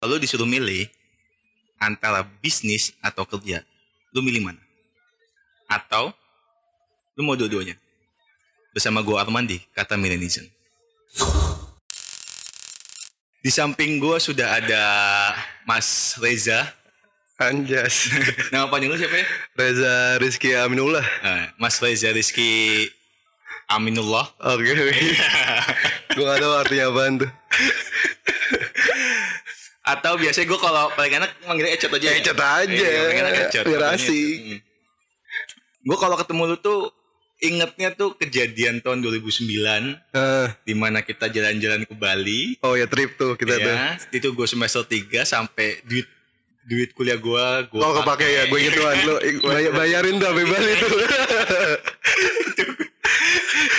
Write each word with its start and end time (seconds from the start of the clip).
Kalau 0.00 0.16
disuruh 0.16 0.48
milih 0.48 0.88
antara 1.76 2.24
bisnis 2.40 2.96
atau 3.04 3.28
kerja, 3.28 3.60
lu 4.16 4.24
milih 4.24 4.48
mana? 4.48 4.62
Atau 5.68 6.16
lu 7.20 7.28
mau 7.28 7.36
dua-duanya? 7.36 7.76
Bersama 8.72 9.04
gue 9.04 9.12
Armandi, 9.20 9.60
kata 9.76 10.00
Milenizen. 10.00 10.48
Di 13.44 13.52
samping 13.52 14.00
gue 14.00 14.16
sudah 14.16 14.56
ada 14.56 14.84
Mas 15.68 16.16
Reza. 16.16 16.64
Anjas. 17.36 18.08
Nama 18.56 18.72
panjang 18.72 18.92
lu 18.92 18.96
siapa 18.96 19.20
ya? 19.20 19.26
Reza 19.52 19.92
Rizky 20.16 20.56
Aminullah. 20.56 21.04
Eh, 21.04 21.44
Mas 21.60 21.76
Reza 21.76 22.08
Rizky 22.08 22.88
Aminullah. 23.68 24.32
Oke. 24.48 24.72
gue 26.16 26.24
gak 26.24 26.40
tahu 26.40 26.54
artinya 26.56 26.88
apaan 26.88 27.20
tuh. 27.20 27.30
Atau 29.90 30.12
biasanya 30.16 30.46
gue 30.46 30.60
kalau 30.60 30.84
paling 30.92 31.14
enak 31.16 31.30
manggilnya 31.42 31.72
Ecot 31.74 31.90
aja. 31.92 32.08
Ecot 32.12 32.38
aja. 32.38 32.70
Iya, 32.70 32.90
paling 33.02 33.20
enak 33.20 33.34
Ecot. 33.44 33.64
Biar 33.64 33.82
asik. 33.90 34.36
Mm. 34.40 34.58
Gue 35.82 35.96
kalau 35.96 36.14
ketemu 36.14 36.42
lu 36.46 36.56
tuh 36.58 36.80
ingetnya 37.40 37.88
tuh 37.90 38.12
kejadian 38.14 38.78
tahun 38.78 39.00
2009 39.00 39.96
Eh, 40.12 40.46
di 40.62 40.74
mana 40.74 41.00
kita 41.00 41.26
jalan-jalan 41.26 41.82
ke 41.82 41.94
Bali. 41.94 42.60
oh 42.60 42.74
ya 42.74 42.84
trip 42.84 43.16
tuh 43.16 43.32
kita 43.32 43.56
tuh. 43.56 43.64
ya, 43.66 43.96
itu 44.10 44.28
gue 44.28 44.46
semester 44.46 44.84
3 44.84 45.00
sampai 45.24 45.80
duit 45.82 46.04
duit 46.62 46.92
kuliah 46.92 47.16
gue 47.16 47.44
gue 47.66 47.80
Oh 47.80 47.96
kepake 47.96 48.28
ya, 48.28 48.44
gue 48.44 48.58
gituan 48.62 48.92
lu 49.00 49.16
bay- 49.42 49.72
bayarin 49.72 50.14
tuh 50.14 50.28
sampai 50.28 50.44
Bali 50.44 50.72
tuh. 50.76 50.90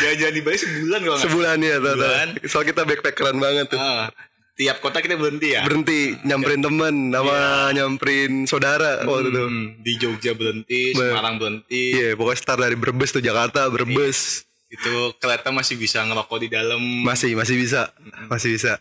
jalan-jalan 0.01 0.33
di 0.33 0.41
Bali 0.41 0.57
sebulan 0.57 0.99
kalau 0.99 1.17
Sebulan 1.19 1.57
ya, 1.59 1.75
tuh, 1.75 1.81
tuh. 1.81 1.93
Sebulan. 1.93 2.27
Soal 2.49 2.65
kita 2.65 2.81
backpackeran 2.81 3.37
banget 3.37 3.65
tuh. 3.69 3.79
Ah, 3.79 4.09
tiap 4.55 4.77
kota 4.83 5.01
kita 5.01 5.15
berhenti 5.17 5.55
ya. 5.57 5.61
Berhenti 5.65 6.15
nyamperin 6.21 6.61
temen 6.61 6.95
sama 7.09 7.37
nyamperin 7.73 8.31
saudara 8.45 9.01
waktu 9.07 9.31
itu. 9.31 9.41
Hmm, 9.41 9.65
di 9.81 9.93
Jogja 9.97 10.31
berhenti, 10.35 10.93
Be- 10.93 11.11
Semarang 11.11 11.35
berhenti. 11.41 11.83
Iya, 11.97 12.13
pokoknya 12.19 12.37
start 12.39 12.59
dari 12.61 12.75
Brebes 12.77 13.09
tuh 13.09 13.23
Jakarta, 13.23 13.65
Brebes. 13.71 14.45
Itu 14.71 15.11
kereta 15.19 15.51
masih 15.51 15.75
bisa 15.75 15.99
ngerokok 16.05 16.37
di 16.45 16.49
dalam. 16.51 16.79
Masih, 16.79 17.35
masih 17.35 17.59
bisa. 17.59 17.91
Masih 18.27 18.55
bisa. 18.55 18.79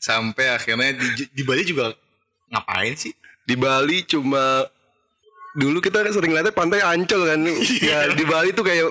sampai 0.00 0.48
akhirnya 0.56 0.96
di, 0.96 1.28
di 1.28 1.42
Bali 1.44 1.60
juga 1.60 1.92
ngapain 2.48 2.96
sih? 2.96 3.12
Di 3.44 3.52
Bali 3.52 4.00
cuma 4.08 4.64
dulu 5.52 5.82
kita 5.82 6.06
sering 6.08 6.32
lihatnya 6.32 6.54
pantai 6.54 6.80
Ancol 6.80 7.28
kan. 7.28 7.40
ya 7.90 8.08
di 8.14 8.24
Bali 8.24 8.54
tuh 8.56 8.64
kayak 8.64 8.88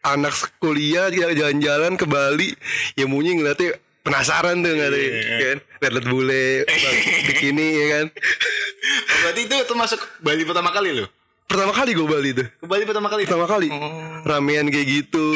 anak 0.00 0.32
kuliah 0.56 1.12
jalan-jalan 1.12 1.92
ke 2.00 2.08
Bali 2.08 2.56
ya 2.96 3.04
maunya 3.04 3.36
ngeliatnya 3.36 3.76
penasaran 4.00 4.58
tuh 4.58 4.70
nggak 4.70 4.90
kan? 5.38 5.58
Lihat 5.82 6.04
bule 6.06 6.64
bikini 7.28 7.66
ya 7.70 7.86
kan? 7.90 8.06
Oh, 8.10 9.18
berarti 9.22 9.40
itu 9.44 9.56
termasuk 9.64 10.00
Bali 10.18 10.42
pertama 10.42 10.70
kali 10.70 10.90
lo? 10.94 11.06
pertama 11.44 11.74
kali 11.74 11.90
gue 11.92 12.06
Bali 12.06 12.30
tuh. 12.30 12.46
Ke 12.46 12.66
Bali 12.66 12.84
pertama 12.86 13.10
kali? 13.10 13.26
pertama 13.26 13.44
kali. 13.44 13.68
Oh. 13.68 14.22
ramean 14.22 14.70
kayak 14.70 14.86
gitu. 14.86 15.26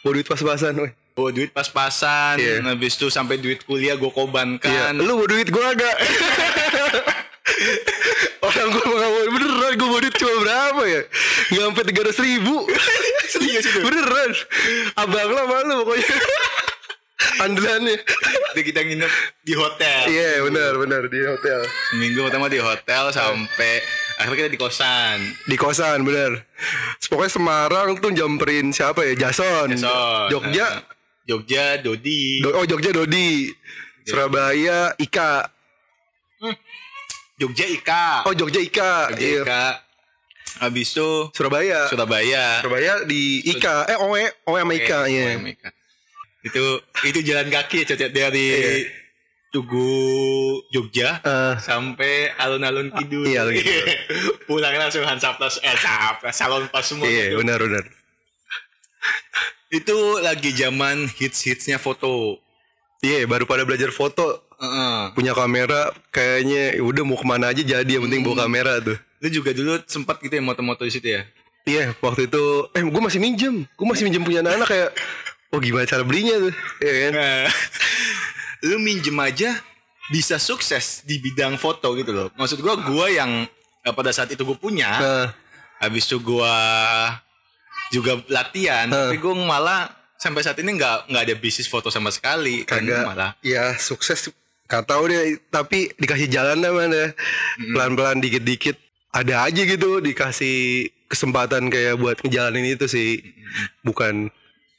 Mau 0.00 0.14
duit 0.14 0.24
pas-pasan 0.24 0.78
weh. 0.78 0.92
Oh 1.18 1.28
duit 1.28 1.50
pas-pasan, 1.50 2.38
Iya. 2.38 2.62
habis 2.64 2.94
itu 2.94 3.10
sampai 3.10 3.36
duit 3.36 3.60
kuliah 3.62 3.92
gue 3.92 4.06
Iya, 4.06 4.14
kobankan. 4.14 4.94
lu 4.96 5.10
mau 5.18 5.26
duit 5.26 5.50
gue 5.50 5.60
agak 5.60 5.94
Orang 8.40 8.68
gue 8.70 8.84
mau 8.86 8.96
beneran 9.28 9.72
gue 9.74 9.88
mau 9.90 10.00
duit 10.00 10.14
cuma 10.14 10.34
berapa 10.40 10.82
ya? 10.86 11.00
Nggak 11.50 11.64
sampai 11.66 11.84
tiga 11.84 12.00
ratus 12.06 12.20
ribu. 12.20 12.54
Serius 13.32 13.64
itu? 13.64 13.80
Beneran. 13.82 14.30
Abang 14.96 15.28
lah 15.28 15.44
malu 15.46 15.84
pokoknya 15.84 16.14
Andalannya 17.38 18.00
Itu 18.50 18.60
kita 18.62 18.80
nginep 18.80 19.12
di 19.40 19.52
hotel. 19.52 20.00
Iya 20.06 20.40
benar 20.42 20.72
benar 20.76 21.02
di 21.06 21.20
hotel 21.20 21.60
Minggu 21.94 22.20
pertama 22.22 22.46
di 22.46 22.56
hotel 22.56 23.08
sampai 23.10 23.80
akhirnya 24.16 24.36
kita 24.38 24.50
di 24.50 24.58
kosan. 24.58 25.18
Di 25.44 25.54
kosan 25.54 26.02
bener 26.02 26.44
Pokoknya 27.06 27.30
Semarang 27.30 27.96
tuh 27.96 28.10
jamperin 28.10 28.70
siapa 28.70 29.04
ya 29.04 29.14
Jason, 29.18 29.72
Jason. 29.72 30.28
Jogja 30.28 30.66
Eh, 30.66 30.76
Jogja, 31.26 31.64
Dodi. 31.78 32.40
Do- 32.40 32.54
Oh 32.54 32.64
Jogja 32.64 32.90
Dodi 32.90 33.48
Surabaya 34.02 34.96
Ika 34.96 35.46
Jogja 37.36 37.64
Ika. 37.66 38.24
Oh 38.24 38.34
Jogja 38.34 38.60
Ika 38.60 38.92
Jogja 39.10 39.20
Iya. 39.20 39.42
Ika. 39.42 39.64
Habis 40.60 40.92
itu 40.92 41.30
Surabaya 41.32 41.86
Surabaya. 41.86 42.60
Surabaya 42.60 43.04
di 43.06 43.40
Ika 43.46 43.86
Eh 43.86 43.96
Oe 43.96 44.24
Oe 44.44 44.58
sama 44.58 44.72
Ika 44.74 44.98
ya. 45.06 45.36
Ika. 45.38 45.68
Itu 46.40 46.62
itu 47.02 47.20
jalan 47.20 47.48
kaki 47.48 47.84
ya 47.84 47.94
Cocok 47.94 48.10
dari 48.10 48.46
Iya. 48.48 48.72
Tugu 49.50 49.90
Jogja 50.70 51.18
Eh. 51.20 51.54
sampai 51.58 52.30
alun-alun 52.34 52.94
kidul. 52.94 53.26
Iya, 53.26 53.42
kidul. 53.46 53.82
Pulang 54.48 54.72
langsung 54.72 55.02
Hansaplas 55.02 55.58
eh 55.58 55.68
Hansaplas, 55.68 56.32
salon 56.32 56.70
pas 56.70 56.82
semua. 56.82 57.04
Iya 57.04 57.34
gitu. 57.34 57.42
benar 57.42 57.58
benar 57.58 57.84
Itu 59.70 59.96
lagi 60.18 60.50
zaman 60.50 61.06
hits-hitsnya 61.08 61.78
foto. 61.78 62.38
Iya 63.00 63.24
baru 63.24 63.48
pada 63.48 63.64
belajar 63.64 63.88
foto 63.90 64.44
Heeh. 64.60 65.16
Punya 65.16 65.32
kamera 65.32 65.88
Kayaknya 66.12 66.76
ya 66.76 66.82
udah 66.84 67.00
mau 67.00 67.16
ke 67.16 67.24
mana 67.24 67.48
aja 67.48 67.64
jadi 67.64 67.88
Yang 67.88 68.12
penting 68.12 68.20
bawa 68.20 68.44
kamera 68.44 68.76
tuh 68.76 69.00
Lu 69.24 69.28
juga 69.32 69.56
dulu 69.56 69.80
sempat 69.88 70.20
gitu 70.20 70.36
ya 70.36 70.44
moto-moto 70.44 70.84
di 70.84 70.92
situ 70.92 71.08
ya? 71.08 71.24
Iya 71.64 71.96
waktu 71.96 72.28
itu 72.28 72.68
Eh 72.76 72.84
gue 72.84 73.00
masih 73.00 73.16
minjem 73.16 73.64
Gue 73.72 73.86
masih 73.88 74.04
minjem 74.04 74.20
punya 74.20 74.44
anak-anak 74.44 74.68
kayak 74.68 74.90
Oh 75.50 75.58
gimana 75.58 75.82
cara 75.82 76.06
belinya 76.06 76.38
tuh? 76.38 76.54
Iya 76.78 76.92
kan? 76.94 77.12
Nah, 77.18 77.42
lu 78.70 78.76
minjem 78.78 79.18
aja 79.18 79.50
bisa 80.10 80.38
sukses 80.38 81.02
di 81.02 81.18
bidang 81.18 81.58
foto 81.58 81.90
gitu 81.94 82.10
loh. 82.10 82.28
Maksud 82.34 82.62
gua 82.62 82.78
gua 82.78 83.10
yang 83.10 83.46
eh, 83.82 83.94
pada 83.94 84.14
saat 84.14 84.30
itu 84.30 84.42
gue 84.42 84.54
punya, 84.54 84.90
Nah 84.98 85.26
habis 85.80 86.04
itu 86.04 86.20
gua 86.20 86.52
juga 87.90 88.20
latihan, 88.28 88.86
Nah. 88.86 89.08
tapi 89.10 89.18
gua 89.18 89.34
malah 89.34 89.90
sampai 90.14 90.44
saat 90.44 90.60
ini 90.60 90.76
nggak 90.76 91.08
nggak 91.10 91.22
ada 91.26 91.34
bisnis 91.34 91.66
foto 91.66 91.90
sama 91.90 92.12
sekali. 92.14 92.62
Kan 92.62 92.84
kagak. 92.84 93.06
malah 93.06 93.30
Ya 93.42 93.74
sukses. 93.74 94.30
Gak 94.70 94.86
tau 94.86 95.02
deh 95.02 95.34
Tapi 95.50 95.90
dikasih 95.98 96.30
jalan 96.30 96.62
namanya 96.62 96.94
deh 96.94 97.08
Pelan-pelan 97.74 98.22
dikit-dikit. 98.22 98.78
Ada 99.10 99.50
aja 99.50 99.66
gitu 99.66 99.98
Dikasih 99.98 100.86
kesempatan 101.10 101.66
kayak 101.74 101.98
buat 101.98 102.22
ngejalanin 102.22 102.78
itu 102.78 102.86
sih. 102.86 103.18
Bukan 103.82 104.30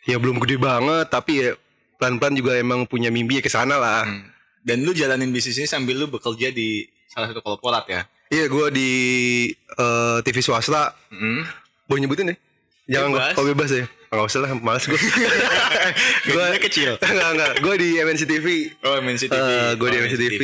Ya 0.03 0.15
belum 0.15 0.37
gede 0.37 0.57
banget 0.57 1.07
Tapi 1.07 1.31
ya 1.37 1.49
Pelan-pelan 1.95 2.33
juga 2.33 2.51
emang 2.55 2.83
punya 2.83 3.07
mimpi 3.07 3.37
ya 3.37 3.41
ke 3.41 3.49
sana 3.49 3.75
lah 3.75 4.01
Hmm. 4.03 4.25
dan 4.59 4.77
lu 4.79 4.91
jalanin 4.91 5.29
bisnis 5.29 5.53
ini 5.55 5.65
sambil 5.65 5.93
lu 5.95 6.07
bekerja 6.07 6.49
di 6.49 6.81
salah 7.05 7.27
satu 7.27 7.39
korporat 7.39 7.85
ya. 7.85 8.01
Iya 8.27 8.45
gue 8.45 8.67
di 8.71 8.91
eh, 9.53 10.17
TV 10.19 10.37
swasta 10.39 10.97
Hmm. 11.07 11.45
Boleh 11.83 11.99
nyebutin 11.99 12.29
ya? 12.29 12.35
Jangan 12.91 13.09
Bebas. 13.11 13.21
gua- 13.27 13.37
Oh 13.37 13.45
bebas 13.47 13.69
ya? 13.71 13.85
Gak 14.07 14.21
usah 14.23 14.39
lah, 14.39 14.51
males 14.55 14.83
gue 14.83 14.97
Gajinya 16.27 16.59
kecil. 16.59 16.91
Enggak, 17.01 17.29
enggak 17.31 17.51
Gue 17.59 17.75
di 17.75 17.89
MNC 17.97 18.21
TV 18.23 18.47
Oh, 18.81 18.97
MNC 18.97 19.23
TV. 19.27 19.39
Eh, 19.39 19.71
Gue 19.75 19.87
di 19.87 19.95
Oh, 19.95 20.01
MNC 20.01 20.15
TV 20.17 20.43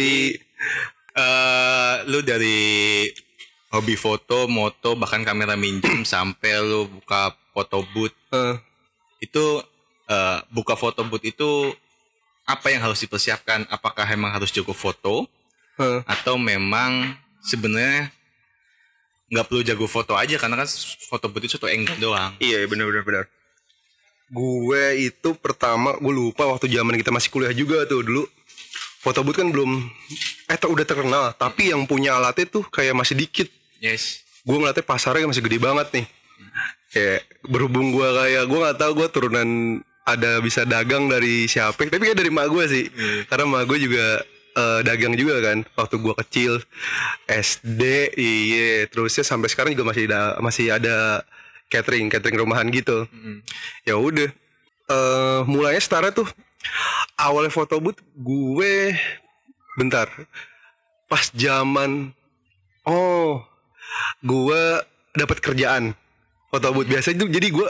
Eh, 1.13 1.95
lu 2.06 2.19
dari 2.22 2.59
hobi 3.69 3.95
foto, 3.95 4.45
moto, 4.47 4.94
bahkan 4.94 5.22
kamera 5.22 5.53
minjem 5.53 6.06
sampai 6.07 6.57
lu 6.59 6.85
buka 6.88 7.22
foto 7.50 7.81
booth 7.88 8.13
Eh, 8.29 8.53
itu 9.19 9.61
eh, 10.07 10.39
buka 10.51 10.73
foto 10.78 11.03
booth 11.05 11.25
itu 11.25 11.73
apa 12.47 12.72
yang 12.72 12.81
harus 12.88 13.03
dipersiapkan? 13.03 13.67
Apakah 13.67 14.07
emang 14.07 14.31
harus 14.31 14.50
cukup 14.55 14.75
foto 14.78 15.28
eh. 15.79 16.00
atau 16.07 16.39
memang 16.39 17.16
sebenarnya 17.44 18.09
nggak 19.27 19.45
perlu 19.51 19.61
jago 19.63 19.88
foto 19.91 20.16
aja 20.16 20.39
karena 20.39 20.56
kan 20.63 20.69
foto 21.11 21.27
booth 21.27 21.44
itu 21.44 21.59
satu 21.59 21.67
angle 21.67 22.00
doang. 22.00 22.31
Iya 22.39 22.63
benar 22.72 22.88
benar 22.88 23.03
benar. 23.03 23.25
Gue 24.27 25.07
itu 25.11 25.29
pertama 25.39 25.95
gue 26.00 26.13
lupa 26.13 26.47
waktu 26.47 26.67
zaman 26.72 26.95
kita 27.00 27.11
masih 27.11 27.31
kuliah 27.31 27.51
juga 27.51 27.83
tuh 27.88 28.03
dulu. 28.03 28.23
Foto 29.03 29.23
booth 29.23 29.39
kan 29.39 29.51
belum 29.51 29.88
eh 30.47 30.57
tuh 30.59 30.72
udah 30.72 30.85
terkenal, 30.88 31.35
tapi 31.35 31.75
yang 31.75 31.83
punya 31.88 32.15
alatnya 32.15 32.47
tuh 32.47 32.63
kayak 32.68 32.95
masih 32.95 33.15
dikit. 33.19 33.47
Yes. 33.83 34.24
Gue 34.47 34.56
ngeliatnya 34.56 34.83
pasarnya 34.88 35.27
masih 35.27 35.44
gede 35.44 35.59
banget 35.59 35.88
nih. 35.91 36.06
Kayak 36.88 37.22
berhubung 37.44 37.92
gue 37.92 38.07
kayak 38.07 38.44
gue 38.48 38.60
nggak 38.60 38.78
tahu 38.80 38.92
gue 38.95 39.07
turunan 39.10 39.50
ada 40.07 40.39
bisa 40.39 40.63
dagang 40.63 41.12
dari 41.12 41.44
siapa, 41.45 41.75
tapi 41.84 42.07
kayak 42.07 42.16
dari 42.16 42.31
mak 42.31 42.48
gue 42.48 42.63
sih. 42.66 42.86
Karena 43.28 43.44
mak 43.44 43.68
gue 43.68 43.78
juga 43.78 44.24
eh, 44.57 44.80
dagang 44.81 45.13
juga 45.13 45.38
kan 45.44 45.57
waktu 45.75 45.95
gue 46.00 46.13
kecil 46.25 46.54
SD 47.28 47.81
iya 48.16 48.88
terusnya 48.88 49.22
sampai 49.22 49.51
sekarang 49.51 49.78
juga 49.78 49.94
masih 49.94 50.10
ada 50.10 50.22
masih 50.39 50.66
ada 50.74 51.22
catering 51.68 52.07
catering 52.07 52.42
rumahan 52.42 52.66
gitu 52.72 53.06
Mm. 53.12 53.44
ya 53.84 54.00
udah 54.00 54.31
eh 54.88 55.39
mulainya 55.45 55.84
setara 55.84 56.10
tuh 56.10 56.25
awalnya 57.19 57.51
foto 57.51 57.78
booth 57.78 58.00
gue 58.16 58.95
bentar 59.75 60.07
pas 61.06 61.28
zaman 61.36 62.16
oh 62.81 63.44
gue 64.24 64.63
dapat 65.13 65.38
kerjaan 65.38 65.92
foto 66.57 66.74
booth 66.74 66.86
biasa. 66.86 67.13
Itu 67.13 67.25
jadi 67.27 67.48
gue 67.48 67.69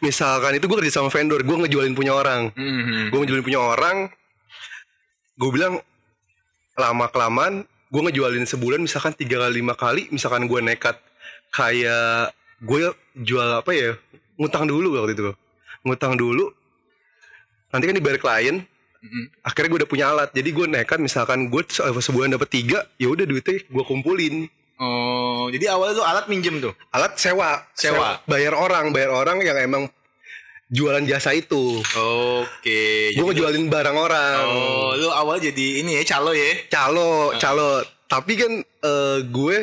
misalkan 0.00 0.56
itu 0.56 0.64
gue 0.64 0.78
kerja 0.78 0.98
sama 0.98 1.08
vendor 1.08 1.40
gue 1.40 1.56
ngejualin 1.58 1.92
punya 1.92 2.12
orang. 2.12 2.48
Mhm. 2.52 3.12
gue 3.12 3.18
ngejualin 3.20 3.44
punya 3.44 3.60
orang 3.62 3.96
gue 5.32 5.50
bilang 5.50 5.80
lama 6.74 7.06
kelamaan 7.06 7.54
gue 7.88 8.00
ngejualin 8.02 8.44
sebulan 8.44 8.80
misalkan 8.80 9.12
tiga 9.12 9.36
kali 9.38 9.60
lima 9.60 9.72
kali 9.72 10.08
misalkan 10.08 10.44
gue 10.44 10.60
nekat 10.60 10.96
kayak 11.50 12.32
gue 12.58 12.92
jual 13.18 13.48
apa 13.54 13.70
ya 13.70 13.92
ngutang 14.36 14.64
dulu 14.64 14.96
waktu 14.96 15.12
itu. 15.12 15.32
Ngutang 15.82 16.16
dulu 16.16 16.48
nanti 17.68 17.84
kan 17.84 17.96
dibayar 17.96 18.16
klien 18.16 18.56
Mm-mm. 19.02 19.24
akhirnya 19.42 19.68
gue 19.68 19.78
udah 19.82 19.90
punya 19.90 20.06
alat. 20.08 20.30
Jadi 20.30 20.48
gue 20.48 20.66
nekat 20.66 20.98
misalkan 20.98 21.50
gue 21.50 21.62
se- 21.66 21.82
sebulan 21.82 22.32
dapat 22.32 22.48
tiga 22.48 22.86
ya 22.96 23.10
udah 23.10 23.26
duitnya 23.26 23.60
gue 23.60 23.84
kumpulin 23.84 24.46
Oh, 24.80 25.46
jadi 25.52 25.74
awalnya 25.76 26.00
lu 26.00 26.04
alat 26.04 26.26
minjem 26.26 26.58
tuh. 26.58 26.72
alat 26.90 27.14
sewa. 27.20 27.66
Sewa. 27.76 28.18
bayar 28.24 28.56
orang. 28.56 28.90
Bayar 28.90 29.12
orang 29.14 29.38
yang 29.44 29.58
emang 29.60 29.86
jualan 30.72 31.04
jasa 31.04 31.36
itu. 31.36 31.84
Oke. 31.84 33.12
gue 33.12 33.24
ngejualin 33.28 33.68
barang 33.68 33.96
orang. 33.96 34.40
Oh, 34.48 34.96
lu 34.96 35.12
awal 35.12 35.36
jadi 35.36 35.84
ini 35.84 36.00
ya 36.00 36.16
calo 36.16 36.32
ya. 36.32 36.64
calo 36.72 37.36
calo. 37.36 37.84
Tapi 38.08 38.32
kan 38.40 38.52
eh, 38.64 39.18
gue 39.28 39.56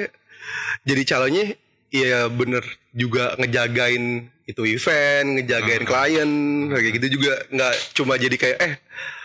jadi 0.85 1.03
calonnya 1.09 1.45
ya 1.89 2.29
bener 2.29 2.61
juga 2.93 3.33
ngejagain 3.41 4.29
itu 4.45 4.61
event 4.65 5.41
ngejagain 5.41 5.83
klien 5.85 6.29
kayak 6.69 6.93
gitu 7.01 7.07
juga. 7.17 7.33
Nggak 7.49 7.73
cuma 7.97 8.13
jadi 8.21 8.35
kayak 8.37 8.57
eh 8.61 8.73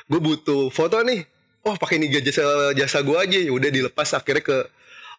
gue 0.08 0.20
butuh 0.20 0.72
foto 0.72 1.04
nih. 1.04 1.28
Oh 1.64 1.76
pakai 1.76 2.00
ini 2.00 2.08
jasa 2.24 2.72
jasa 2.72 3.04
gue 3.04 3.16
aja. 3.20 3.38
Ya 3.44 3.52
udah 3.52 3.68
dilepas 3.68 4.08
akhirnya 4.16 4.40
ke 4.40 4.58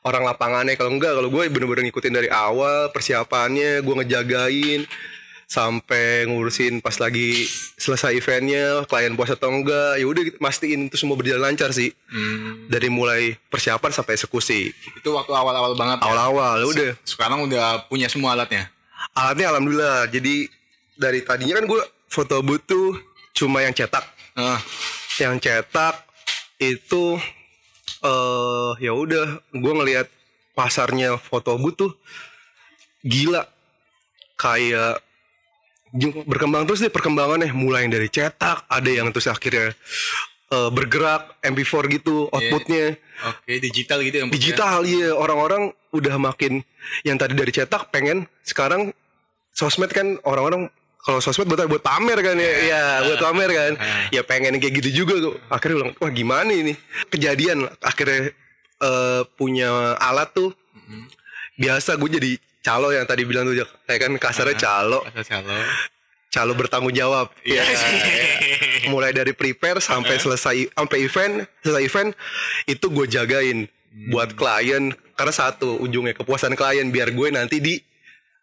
orang 0.06 0.24
lapangannya. 0.24 0.78
Kalau 0.78 0.94
enggak 0.94 1.18
kalau 1.18 1.30
gue 1.34 1.44
bener-bener 1.50 1.90
ngikutin 1.90 2.13
dari 2.13 2.30
awal 2.30 2.94
persiapannya 2.94 3.81
gue 3.81 3.94
ngejagain 4.06 4.86
sampai 5.46 6.25
ngurusin 6.25 6.81
pas 6.81 6.98
lagi 6.98 7.46
selesai 7.78 8.18
eventnya 8.18 8.81
klien 8.90 9.13
puas 9.13 9.30
atau 9.30 9.54
enggak 9.54 10.02
ya 10.02 10.06
udah 10.10 10.22
gitu, 10.25 10.38
mastiin 10.42 10.90
itu 10.90 10.98
semua 10.98 11.18
berjalan 11.18 11.54
lancar 11.54 11.74
sih. 11.74 11.94
Hmm, 12.10 12.69
dari 12.69 12.90
mulai 12.90 13.34
persiapan 13.50 13.92
sampai 13.94 14.18
eksekusi. 14.18 14.74
Itu 14.98 15.18
waktu 15.18 15.34
awal-awal 15.34 15.74
banget. 15.74 16.02
ya? 16.02 16.06
awal-awal 16.06 16.56
ya 16.62 16.68
udah. 16.69 16.92
Sekarang 17.06 17.46
udah 17.46 17.90
punya 17.90 18.10
semua 18.10 18.38
alatnya. 18.38 18.69
alatnya 19.18 19.54
alhamdulillah. 19.54 20.10
Jadi 20.10 20.50
dari 20.98 21.19
tadinya 21.25 21.62
kan 21.62 21.66
gue 21.66 21.81
foto 22.10 22.40
booth 22.46 22.66
tuh 22.66 22.98
cuma 23.36 23.62
yang 23.62 23.74
cetak. 23.74 24.06
Ah, 24.36 24.60
yang 25.19 25.40
cetak 25.40 26.04
itu 26.60 27.19
eh 28.06 28.72
ya 28.86 28.94
udah 28.94 29.42
gue 29.50 29.74
ngelihat 29.81 30.07
pasarnya 30.54 31.18
foto 31.18 31.57
booth 31.57 31.78
tuh 31.78 31.92
gila. 33.02 33.44
Kayak 34.36 35.02
berkembang 36.28 36.68
terus 36.69 36.84
deh 36.86 36.94
perkembangannya. 36.94 37.50
Mulai 37.56 37.90
dari 37.90 38.07
cetak 38.12 38.69
ada 38.69 38.92
yang 38.92 39.10
terus 39.10 39.25
akhirnya 39.25 39.74
eh, 40.54 40.69
bergerak 40.69 41.42
MP4 41.42 41.74
gitu 42.00 42.30
outputnya. 42.30 42.96
Oke, 43.25 43.63
digital 43.63 44.04
gitu 44.04 44.16
yang 44.22 44.30
digital 44.30 44.84
iya. 44.86 45.16
Orang-orang 45.16 45.72
udah 45.96 46.16
makin 46.19 46.62
yang 47.07 47.16
tadi 47.16 47.34
dari 47.34 47.50
cetak 47.50 47.90
pengen 47.90 48.28
sekarang 48.44 48.92
sosmed 49.56 49.90
kan 49.96 50.19
orang-orang 50.28 50.68
kalau 51.06 51.22
sosmed 51.22 51.46
buat 51.46 51.69
buat 51.69 51.86
pamer 51.86 52.18
kan 52.25 52.34
ya. 52.34 52.54
Ya 52.66 52.84
buat 53.06 53.22
pamer 53.22 53.50
kan. 53.54 53.72
Ya 54.16 54.25
pengen 54.25 54.57
kayak 54.57 54.74
gitu 54.81 55.06
juga 55.06 55.22
tuh. 55.22 55.36
Akhirnya 55.54 55.75
bilang 55.86 55.94
wah 56.02 56.12
gimana 56.12 56.50
ini? 56.50 56.74
Kejadian 57.13 57.69
akhirnya 57.78 58.34
eh, 58.81 59.22
punya 59.38 59.94
alat 60.02 60.34
tuh. 60.34 60.50
Biasa 61.56 61.96
gue 62.02 62.10
jadi 62.10 62.31
calo 62.66 62.90
yang 62.90 63.06
tadi 63.06 63.22
bilang 63.24 63.46
tuh 63.46 63.69
kayak 63.86 64.02
kan 64.02 64.12
kasarnya 64.18 64.57
calo. 64.57 65.06
Calo. 65.06 65.56
calo 66.34 66.52
bertanggung 66.57 66.92
jawab. 66.92 67.30
Iya. 67.46 67.63
Ya, 67.63 68.90
mulai 68.94 69.13
dari 69.13 69.31
prepare 69.31 69.80
sampai 69.80 70.19
selesai 70.19 70.74
sampai 70.74 70.98
event 71.06 71.34
selesai 71.62 71.84
event 71.86 72.10
itu 72.66 72.86
gue 72.90 73.06
jagain 73.06 73.69
buat 74.10 74.34
klien. 74.34 74.92
Karena 75.16 75.31
satu 75.31 75.80
ujungnya 75.80 76.18
kepuasan 76.18 76.57
klien 76.57 76.90
biar 76.90 77.13
gue 77.13 77.28
nanti 77.30 77.62
di 77.62 77.80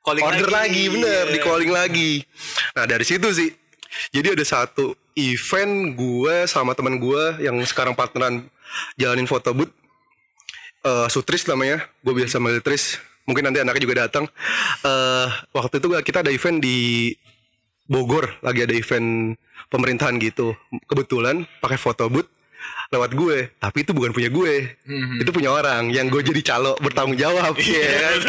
Calling 0.03 0.25
order 0.27 0.51
lagi, 0.51 0.91
bener 0.91 1.31
Iya. 1.31 1.33
di 1.33 1.39
calling 1.39 1.71
lagi. 1.71 2.11
Nah 2.75 2.85
dari 2.85 3.07
situ 3.07 3.31
sih 3.31 3.51
jadi 4.11 4.35
ada 4.35 4.43
satu 4.43 4.93
event 5.15 5.95
gue 5.95 6.35
sama 6.47 6.75
teman 6.75 6.99
gue 6.99 7.39
yang 7.39 7.55
sekarang 7.63 7.95
partneran 7.95 8.43
jalanin 8.97 9.31
foto 9.31 9.55
booth. 9.55 9.71
Eh 10.83 11.07
Sutris 11.07 11.47
namanya 11.47 11.87
gue 12.03 12.13
biasa 12.13 12.43
manggil 12.43 12.61
Tris. 12.61 12.99
Mungkin 13.23 13.47
nanti 13.47 13.63
anaknya 13.63 13.83
juga 13.87 13.97
datang. 14.03 14.27
Eh 14.83 15.29
waktu 15.55 15.79
itu 15.79 15.87
kita 16.03 16.27
ada 16.27 16.35
event 16.35 16.59
di 16.59 17.13
Bogor 17.87 18.27
lagi 18.43 18.67
ada 18.67 18.75
event 18.75 19.39
pemerintahan 19.69 20.19
gitu. 20.19 20.59
Kebetulan 20.91 21.47
pakai 21.63 21.79
foto 21.79 22.11
booth 22.11 22.27
lewat 22.93 23.11
gue. 23.17 23.37
Tapi 23.57 23.79
itu 23.85 23.93
bukan 23.97 24.13
punya 24.13 24.29
gue. 24.29 24.77
Mhm. 24.85 25.25
itu 25.25 25.31
punya 25.33 25.51
orang 25.53 25.89
yang 25.89 26.13
gue 26.13 26.21
jadi 26.21 26.41
calo 26.45 26.77
bertanggung 26.79 27.17
jawab 27.17 27.57
ya 27.59 27.89
kan? 27.99 28.19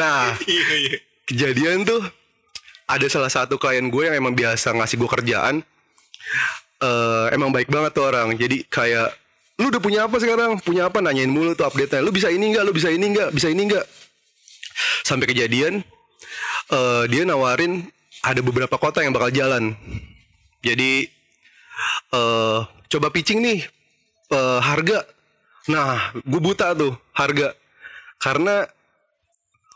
nah 0.00 0.32
Iya, 0.48 0.74
iya. 0.76 0.96
kejadian 1.28 1.84
tuh 1.84 2.00
ada 2.88 3.06
salah 3.08 3.30
satu 3.30 3.56
klien 3.56 3.86
gue 3.88 4.02
yang 4.04 4.16
emang 4.18 4.34
biasa 4.34 4.74
ngasih 4.76 4.98
gue 4.98 5.10
kerjaan. 5.10 5.54
Eh 6.82 7.26
emang 7.32 7.54
baik 7.54 7.70
banget 7.70 7.92
tuh 7.94 8.04
orang. 8.10 8.34
Jadi 8.34 8.66
kayak 8.66 9.14
lu 9.62 9.70
udah 9.70 9.80
punya 9.80 10.00
apa 10.10 10.16
sekarang? 10.18 10.58
Punya 10.58 10.90
apa? 10.90 10.98
Nanyain 10.98 11.30
mulu 11.30 11.54
tuh 11.54 11.70
update 11.70 11.94
nya 11.94 12.00
lu 12.02 12.10
bisa 12.10 12.28
ini 12.28 12.50
enggak 12.50 12.64
lu 12.66 12.72
bisa 12.74 12.90
ini 12.90 13.06
enggak 13.14 13.30
bisa 13.30 13.48
ini 13.52 13.62
enggak 13.70 13.86
sampai 15.06 15.28
kejadian 15.28 15.84
eh 16.72 17.04
dia 17.12 17.22
nawarin 17.28 17.84
ada 18.22 18.40
beberapa 18.40 18.74
kota 18.78 19.04
yang 19.04 19.14
bakal 19.14 19.30
jalan. 19.30 19.76
Jadi 20.62 21.10
eh 22.12 22.60
coba 22.92 23.08
pitching 23.08 23.40
nih 23.40 23.60
eh, 24.32 24.60
harga. 24.60 25.04
Nah 25.72 26.12
gue 26.16 26.40
buta 26.40 26.76
tuh 26.76 26.92
harga. 27.16 27.56
Karena 28.20 28.68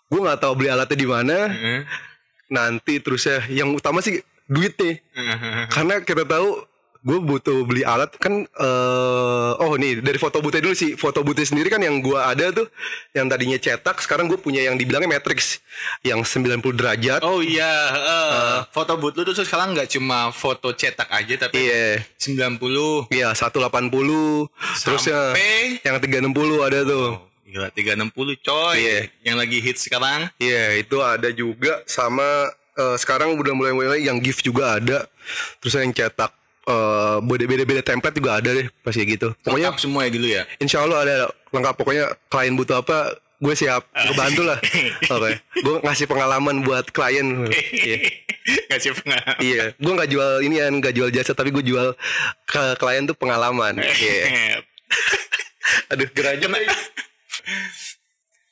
gue 0.07 0.21
nggak 0.23 0.41
tahu 0.41 0.53
beli 0.55 0.69
alatnya 0.71 0.99
di 0.99 1.09
mana. 1.09 1.39
Hmm. 1.51 1.83
nanti 2.47 3.03
terusnya 3.03 3.43
yang 3.51 3.75
utama 3.75 3.99
sih 3.99 4.23
duit 4.47 4.79
nih 4.79 5.03
karena 5.67 5.99
kita 5.99 6.23
tahu 6.23 6.63
gue 7.07 7.19
butuh 7.23 7.63
beli 7.63 7.87
alat 7.87 8.11
kan 8.19 8.43
eh 8.43 9.53
oh 9.63 9.79
nih 9.79 10.03
dari 10.03 10.19
foto 10.19 10.43
boothnya 10.43 10.67
dulu 10.67 10.75
sih. 10.75 10.99
Foto 10.99 11.23
boothnya 11.23 11.47
sendiri 11.47 11.71
kan 11.71 11.79
yang 11.79 12.03
gue 12.03 12.19
ada 12.19 12.51
tuh 12.51 12.67
yang 13.15 13.31
tadinya 13.31 13.55
cetak 13.55 14.03
sekarang 14.03 14.27
gue 14.27 14.35
punya 14.43 14.67
yang 14.67 14.75
dibilangnya 14.75 15.07
matrix. 15.07 15.63
Yang 16.03 16.35
90 16.35 16.75
derajat. 16.75 17.23
Oh 17.23 17.39
iya, 17.39 17.71
eh, 17.95 18.57
foto 18.75 18.99
booth 18.99 19.15
lu 19.15 19.23
tuh 19.23 19.47
sekarang 19.47 19.79
nggak 19.79 19.87
cuma 19.95 20.35
foto 20.35 20.75
cetak 20.75 21.07
aja 21.07 21.47
tapi 21.47 21.63
iya. 21.63 22.03
90 22.19 23.15
iya 23.15 23.31
180 23.31 23.63
terusnya 24.83 25.31
sampai? 25.31 25.79
yang 25.87 25.97
360 26.03 26.67
ada 26.67 26.79
tuh. 26.83 27.23
Gila 27.47 27.71
360 27.71 28.35
coy. 28.43 28.75
Iya. 28.83 28.99
Yang 29.23 29.37
lagi 29.39 29.59
hit 29.63 29.77
sekarang. 29.79 30.21
Iya 30.43 30.75
itu 30.83 30.99
ada 30.99 31.31
juga 31.31 31.87
sama 31.87 32.51
eh, 32.75 32.97
sekarang 32.99 33.39
udah 33.39 33.55
mulai 33.55 33.73
mulai 33.73 34.01
yang 34.03 34.19
gift 34.19 34.43
juga 34.43 34.83
ada. 34.83 35.07
Terus 35.63 35.79
yang 35.79 35.95
cetak 35.95 36.36
eh 36.67 37.17
beda 37.23 37.45
beda 37.47 37.63
beda 37.63 37.83
template 37.83 38.17
juga 38.19 38.43
ada 38.43 38.51
deh 38.51 38.67
pasti 38.83 39.07
gitu. 39.07 39.31
Pokoknya 39.39 39.71
Lengkap 39.71 39.79
semua 39.79 40.01
ya 40.03 40.11
dulu 40.11 40.27
ya. 40.27 40.43
insya 40.59 40.83
Allah 40.83 40.99
ada 41.03 41.17
lengkap. 41.55 41.75
Pokoknya 41.79 42.05
klien 42.27 42.55
butuh 42.55 42.83
apa 42.83 42.99
gue 43.37 43.55
siap. 43.55 43.87
Ngebantu 43.93 44.43
lah. 44.43 44.59
Oke. 45.15 45.31
Gue 45.63 45.75
ngasih 45.85 46.07
pengalaman 46.07 46.67
buat 46.67 46.91
klien. 46.91 47.47
Iya. 47.53 47.97
Kasih 48.71 48.99
pengalaman. 48.99 49.39
iya. 49.39 49.65
Gue 49.79 49.93
nggak 49.95 50.11
jual 50.11 50.31
ini 50.43 50.59
ya 50.59 50.67
nggak 50.67 50.95
jual 50.95 51.09
jasa 51.11 51.33
tapi 51.33 51.55
gue 51.55 51.63
jual 51.63 51.95
ke 52.45 52.63
klien 52.77 53.07
tuh 53.07 53.15
pengalaman. 53.15 53.79
Iya. 53.87 54.59
Aduh 55.91 56.07
gerajak 56.11 56.47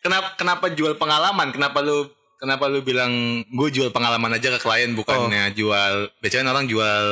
kenapa 0.03 0.29
kenapa 0.37 0.67
jual 0.71 0.95
pengalaman? 0.95 1.51
Kenapa 1.51 1.79
lu 1.79 2.11
kenapa 2.39 2.67
lu 2.69 2.83
bilang 2.83 3.11
gue 3.43 3.69
jual 3.71 3.89
pengalaman 3.91 4.35
aja 4.35 4.53
ke 4.55 4.61
klien 4.61 4.93
bukannya 4.93 5.51
Oh. 5.51 5.55
jual 5.55 5.93
biasanya 6.21 6.53
orang 6.53 6.67
jual 6.67 7.07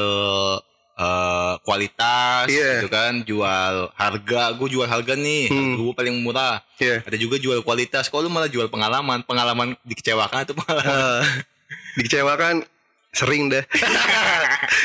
eh, 1.03 1.55
kualitas 1.61 2.47
Iya. 2.47 2.79
gitu 2.79 2.89
kan, 2.89 3.13
jual 3.23 3.75
harga. 3.93 4.43
Gue 4.55 4.69
jual 4.71 4.87
harga 4.87 5.13
nih, 5.13 5.51
Hmm. 5.51 5.75
gue 5.75 5.93
paling 5.93 6.15
murah. 6.17 6.63
Iya. 6.79 7.03
Ada 7.03 7.17
juga 7.17 7.37
jual 7.37 7.59
kualitas. 7.61 8.07
Kalau 8.07 8.23
lu 8.23 8.31
malah 8.31 8.47
jual 8.47 8.67
pengalaman, 8.67 9.23
pengalaman 9.23 9.75
dikecewakan 9.83 10.45
itu 10.45 10.55
pengalaman. 10.55 10.95
Eh, 10.95 11.21
dikecewakan 11.99 12.55
sering 13.11 13.51
deh. 13.51 13.65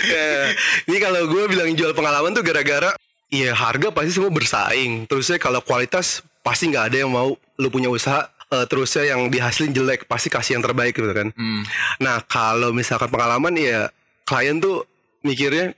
Ya, 0.03 0.51
Ini 0.83 0.97
kalau 1.00 1.25
gue 1.25 1.43
bilang 1.47 1.71
jual 1.71 1.93
pengalaman 1.93 2.31
tuh 2.31 2.41
gara-gara 2.41 2.91
Iya 3.27 3.51
harga 3.51 3.91
pasti 3.91 4.12
semua 4.13 4.31
bersaing. 4.31 5.03
Terusnya 5.05 5.36
kalau 5.36 5.59
kualitas 5.59 6.24
pasti 6.39 6.71
nggak 6.71 6.86
ada 6.88 6.97
yang 6.97 7.12
mau 7.12 7.36
lu 7.55 7.67
punya 7.67 7.88
usaha. 7.88 8.24
eh, 8.47 8.63
terusnya 8.63 9.12
yang 9.12 9.27
dihasilin 9.27 9.75
jelek 9.75 10.07
pasti 10.07 10.31
kasih 10.31 10.55
yang 10.55 10.63
terbaik 10.63 10.95
gitu 10.95 11.12
kan. 11.12 11.36
Hmm. 11.36 11.67
Nah 12.00 12.24
kalau 12.24 12.71
misalkan 12.71 13.07
pengalaman 13.07 13.51
ya 13.53 13.91
klien 14.24 14.55
tuh 14.57 14.88
mikirnya 15.19 15.75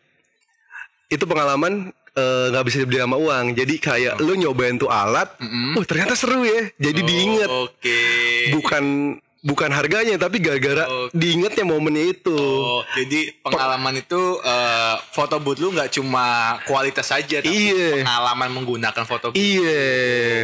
itu 1.10 1.26
pengalaman 1.26 1.90
eh, 2.12 2.46
nggak 2.50 2.66
bisa 2.66 2.78
dibeli 2.80 2.98
sama 2.98 3.18
uang. 3.18 3.46
Jadi 3.54 3.76
kayak 3.78 4.14
lu 4.18 4.34
nyobain 4.36 4.76
tuh 4.76 4.88
alat, 4.88 5.30
oh 5.74 5.84
ternyata 5.84 6.14
seru 6.14 6.42
ya. 6.42 6.70
Jadi 6.78 7.02
diinget 7.02 7.50
Oke. 7.50 8.00
bukan 8.52 8.86
bukan 9.40 9.72
harganya 9.72 10.20
tapi 10.20 10.44
gara-gara 10.44 10.84
Oh. 10.84 11.08
diingetnya 11.10 11.64
momennya 11.64 12.12
itu. 12.12 12.36
Oh, 12.36 12.84
jadi 12.92 13.32
pengalaman 13.40 13.96
itu 13.96 14.20
eh, 14.38 14.96
foto 15.10 15.40
booth 15.40 15.58
lu 15.58 15.72
nggak 15.72 15.96
cuma 15.96 16.26
kualitas 16.66 17.08
saja 17.08 17.40
tapi 17.40 17.72
Iya. 17.72 18.04
pengalaman 18.04 18.50
menggunakan 18.52 19.04
foto 19.08 19.32
booth. 19.32 19.40
Iya. 19.40 19.88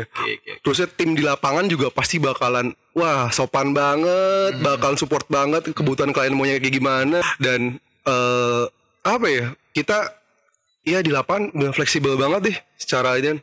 Oke, 0.07 0.31
oke. 0.39 0.51
Terusnya 0.63 0.87
tim 0.89 1.11
di 1.11 1.21
lapangan 1.21 1.67
juga 1.67 1.91
pasti 1.91 2.17
bakalan 2.17 2.71
wah 2.95 3.27
sopan 3.29 3.75
banget, 3.75 4.63
bakalan 4.63 4.95
support 4.95 5.27
banget 5.27 5.67
kebutuhan 5.69 6.15
klien 6.15 6.31
maunya 6.31 6.55
kayak 6.55 6.73
gimana 6.73 7.19
dan 7.35 7.75
eh 8.07 8.63
apa 9.03 9.27
ya 9.27 9.45
kita 9.69 10.07
ya 10.85 11.01
di 11.01 11.09
lapangan 11.09 11.49
udah 11.57 11.73
fleksibel 11.73 12.13
banget 12.13 12.53
deh 12.53 12.57
secara 12.77 13.17
ini 13.17 13.41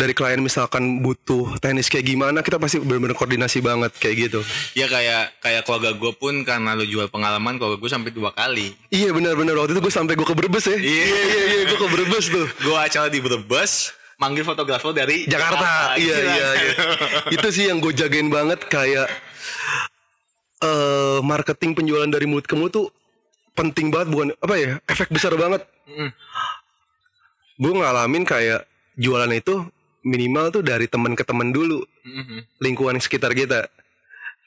dari 0.00 0.16
klien 0.16 0.40
misalkan 0.40 1.04
butuh 1.04 1.60
teknis 1.60 1.92
kayak 1.92 2.08
gimana 2.08 2.40
kita 2.40 2.56
pasti 2.56 2.80
benar-benar 2.80 3.12
koordinasi 3.12 3.60
banget 3.60 3.92
kayak 4.00 4.16
gitu. 4.26 4.40
Ya 4.72 4.88
kayak 4.88 5.36
kayak 5.44 5.68
keluarga 5.68 5.92
gue 5.92 6.12
pun 6.16 6.40
karena 6.48 6.72
lu 6.72 6.88
jual 6.88 7.12
pengalaman 7.12 7.60
keluarga 7.60 7.76
gue 7.76 7.90
sampai 7.92 8.10
dua 8.10 8.32
kali. 8.32 8.72
Iya 8.88 9.12
benar-benar 9.12 9.52
waktu 9.60 9.76
itu 9.76 9.84
gue 9.84 9.92
sampai 9.92 10.16
gue 10.16 10.24
ke 10.24 10.32
Brebes 10.32 10.64
ya. 10.64 10.80
Iya. 10.80 11.04
iya 11.04 11.22
iya, 11.28 11.44
iya 11.44 11.64
gue 11.68 11.78
ke 11.78 11.88
Brebes 11.92 12.26
tuh. 12.32 12.46
Gue 12.64 12.76
acara 12.80 13.12
di 13.12 13.20
Brebes 13.20 13.92
manggil 14.16 14.44
fotografer 14.48 14.96
dari 14.96 15.28
Jakarta. 15.28 16.00
Iya 16.00 16.16
Gila. 16.16 16.32
iya 16.32 16.48
iya. 16.56 16.72
Itu 17.36 17.48
sih 17.52 17.68
yang 17.68 17.84
gue 17.84 17.92
jagain 17.92 18.32
banget 18.32 18.64
kayak 18.72 19.12
eh 20.64 21.18
marketing 21.20 21.76
penjualan 21.76 22.08
dari 22.08 22.24
mulut 22.24 22.48
ke 22.48 22.56
mulut 22.56 22.72
tuh 22.72 22.88
penting 23.52 23.92
banget 23.92 24.08
bukan 24.08 24.28
apa 24.40 24.54
ya 24.56 24.70
efek 24.88 25.12
besar 25.12 25.36
banget. 25.36 25.60
Gue 27.62 27.72
ngalamin 27.78 28.26
kayak 28.26 28.66
jualan 28.98 29.30
itu 29.30 29.62
minimal 30.02 30.50
tuh 30.50 30.66
dari 30.66 30.90
teman 30.90 31.14
ke 31.14 31.22
teman 31.22 31.54
dulu 31.54 31.86
Mhm. 32.02 32.58
lingkungan 32.58 32.98
sekitar 32.98 33.30
kita. 33.38 33.70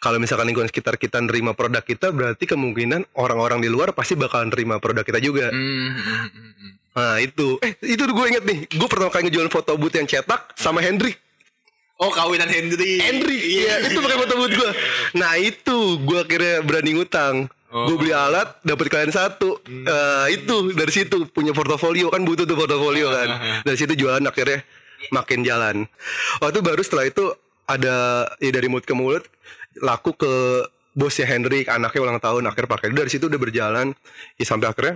Kalau 0.04 0.20
misalkan 0.20 0.52
lingkungan 0.52 0.68
sekitar 0.68 1.00
kita 1.00 1.24
nerima 1.24 1.56
produk 1.56 1.80
kita 1.80 2.12
berarti 2.12 2.44
kemungkinan 2.44 3.16
orang-orang 3.16 3.64
di 3.64 3.72
luar 3.72 3.96
pasti 3.96 4.20
bakalan 4.20 4.52
nerima 4.52 4.84
produk 4.84 5.08
kita 5.08 5.24
juga. 5.24 5.48
Mhm, 5.50 5.88
mhm, 5.96 6.28
mhm. 6.28 6.70
Nah 6.96 7.16
itu, 7.24 7.56
eh 7.64 7.80
itu 7.80 8.04
gue 8.04 8.26
inget 8.28 8.44
nih, 8.44 8.60
gue 8.68 8.88
pertama 8.92 9.08
kali 9.08 9.32
ngejualan 9.32 9.52
foto 9.52 9.80
booth 9.80 9.96
yang 9.96 10.06
cetak 10.06 10.52
sama 10.60 10.84
Hendrik. 10.84 11.16
Oh 11.96 12.12
kawinan 12.12 12.52
Hendry. 12.52 13.00
Hendrik, 13.00 13.40
iya 13.40 13.80
itu 13.88 14.04
pakai 14.04 14.20
foto 14.20 14.36
booth 14.36 14.52
gue. 14.52 14.72
Nah 15.16 15.40
itu 15.40 15.78
gue 16.04 16.20
akhirnya 16.20 16.60
berani 16.60 16.92
ngutang. 17.00 17.48
Gue 17.76 17.96
beli 18.00 18.16
alat, 18.16 18.56
dapat 18.64 18.88
klien 18.88 19.12
satu. 19.12 19.60
Eh, 19.68 20.26
itu 20.40 20.72
dari 20.72 20.94
situ 20.96 21.28
punya 21.28 21.52
portofolio 21.52 22.08
kan 22.08 22.24
butuh 22.24 22.48
tuh 22.48 22.56
portofolio 22.56 23.12
kan. 23.12 23.30
Dari 23.68 23.76
situ 23.76 24.00
jualan 24.00 24.24
akhirnya 24.24 24.64
makin 25.12 25.44
jalan. 25.44 25.76
Waktu 26.40 26.64
baru 26.64 26.80
setelah 26.80 27.12
itu 27.12 27.36
ada 27.68 28.30
ya 28.40 28.52
dari 28.56 28.72
mulut 28.72 28.88
ke 28.88 28.96
mulut 28.96 29.28
laku 29.84 30.16
ke 30.16 30.64
bosnya 30.96 31.28
Hendrik, 31.28 31.68
anaknya 31.68 32.00
ulang 32.00 32.20
tahun 32.24 32.48
akhir 32.48 32.72
pakai. 32.72 32.96
Dari 32.96 33.12
situ 33.12 33.28
udah 33.28 33.42
berjalan 33.42 33.92
ya 34.40 34.46
sampai 34.48 34.72
akhirnya 34.72 34.96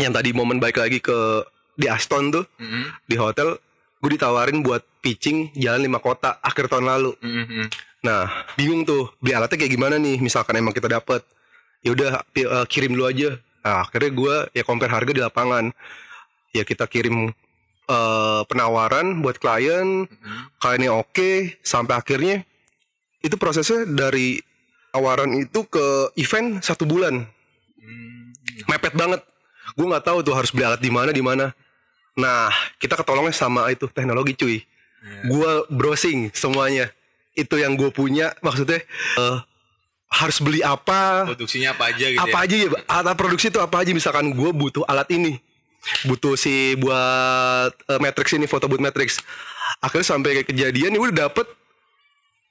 yang 0.00 0.16
tadi 0.16 0.32
momen 0.32 0.58
baik 0.58 0.80
lagi 0.80 0.98
ke 0.98 1.44
di 1.74 1.86
Aston 1.90 2.30
tuh 2.30 2.46
Mhm, 2.58 2.82
di 3.10 3.16
hotel 3.18 3.58
gue 3.98 4.10
ditawarin 4.14 4.62
buat 4.62 4.82
pitching 5.02 5.54
jalan 5.58 5.82
lima 5.82 5.98
kota 5.98 6.38
akhir 6.44 6.70
tahun 6.70 6.86
lalu 6.86 7.12
mhm. 7.18 7.66
nah 8.04 8.28
bingung 8.54 8.84
tuh 8.84 9.10
beli 9.18 9.32
alatnya 9.34 9.58
kayak 9.58 9.72
gimana 9.74 9.96
nih 9.98 10.20
misalkan 10.20 10.60
emang 10.60 10.76
kita 10.76 10.86
dapet 10.86 11.24
ya 11.84 11.92
udah 11.92 12.24
pi- 12.32 12.48
eh, 12.48 12.66
kirim 12.66 12.96
dulu 12.96 13.06
aja. 13.06 13.36
Nah, 13.64 13.84
akhirnya 13.84 14.10
gue 14.12 14.34
ya 14.56 14.62
compare 14.64 14.92
harga 14.92 15.12
di 15.12 15.22
lapangan. 15.22 15.70
Ya 16.50 16.64
kita 16.64 16.88
kirim 16.88 17.30
eh, 17.84 18.40
penawaran 18.48 19.20
buat 19.20 19.36
klien. 19.36 20.08
Kliennya 20.58 20.90
oke 20.90 21.60
sampai 21.60 21.94
akhirnya 22.00 22.36
itu 23.20 23.36
prosesnya 23.36 23.84
dari 23.88 24.40
tawaran 24.92 25.32
itu 25.36 25.64
ke 25.68 26.12
event 26.16 26.60
satu 26.64 26.84
bulan. 26.88 27.24
Mepet 28.68 28.96
banget. 28.96 29.20
Gue 29.74 29.86
nggak 29.88 30.04
tahu 30.06 30.18
tuh 30.22 30.34
harus 30.36 30.52
beli 30.52 30.64
alat 30.64 30.80
di 30.80 30.92
mana 30.92 31.10
di 31.10 31.24
mana. 31.24 31.52
Nah 32.14 32.52
kita 32.78 32.94
ketolongnya 32.94 33.34
sama 33.34 33.68
itu 33.72 33.88
teknologi 33.90 34.32
cuy. 34.36 34.56
Gue 35.28 35.50
browsing 35.68 36.32
semuanya. 36.32 36.88
Itu 37.34 37.58
yang 37.58 37.74
gue 37.74 37.90
punya 37.90 38.32
maksudnya 38.40 38.80
eh, 39.18 39.38
harus 40.10 40.38
beli 40.38 40.60
apa? 40.62 41.26
Produksinya 41.26 41.74
apa 41.74 41.90
aja 41.90 42.06
gitu 42.06 42.22
apa 42.22 42.38
ya? 42.42 42.44
aja 42.46 42.54
ya 42.56 42.68
alat 42.86 43.16
produksi 43.18 43.50
itu 43.50 43.58
apa 43.58 43.82
aja? 43.82 43.90
Misalkan 43.90 44.30
gue 44.30 44.50
butuh 44.54 44.84
alat 44.86 45.08
ini. 45.10 45.38
Butuh 46.08 46.38
si 46.38 46.78
buat 46.80 47.72
eh, 47.76 48.00
matrix 48.00 48.32
ini 48.32 48.48
foto 48.48 48.70
buat 48.70 48.80
matrix. 48.80 49.20
Akhirnya 49.84 50.06
sampai 50.16 50.40
kayak 50.40 50.48
kejadian 50.48 50.96
ini 50.96 51.00
udah 51.00 51.28
dapet 51.28 51.46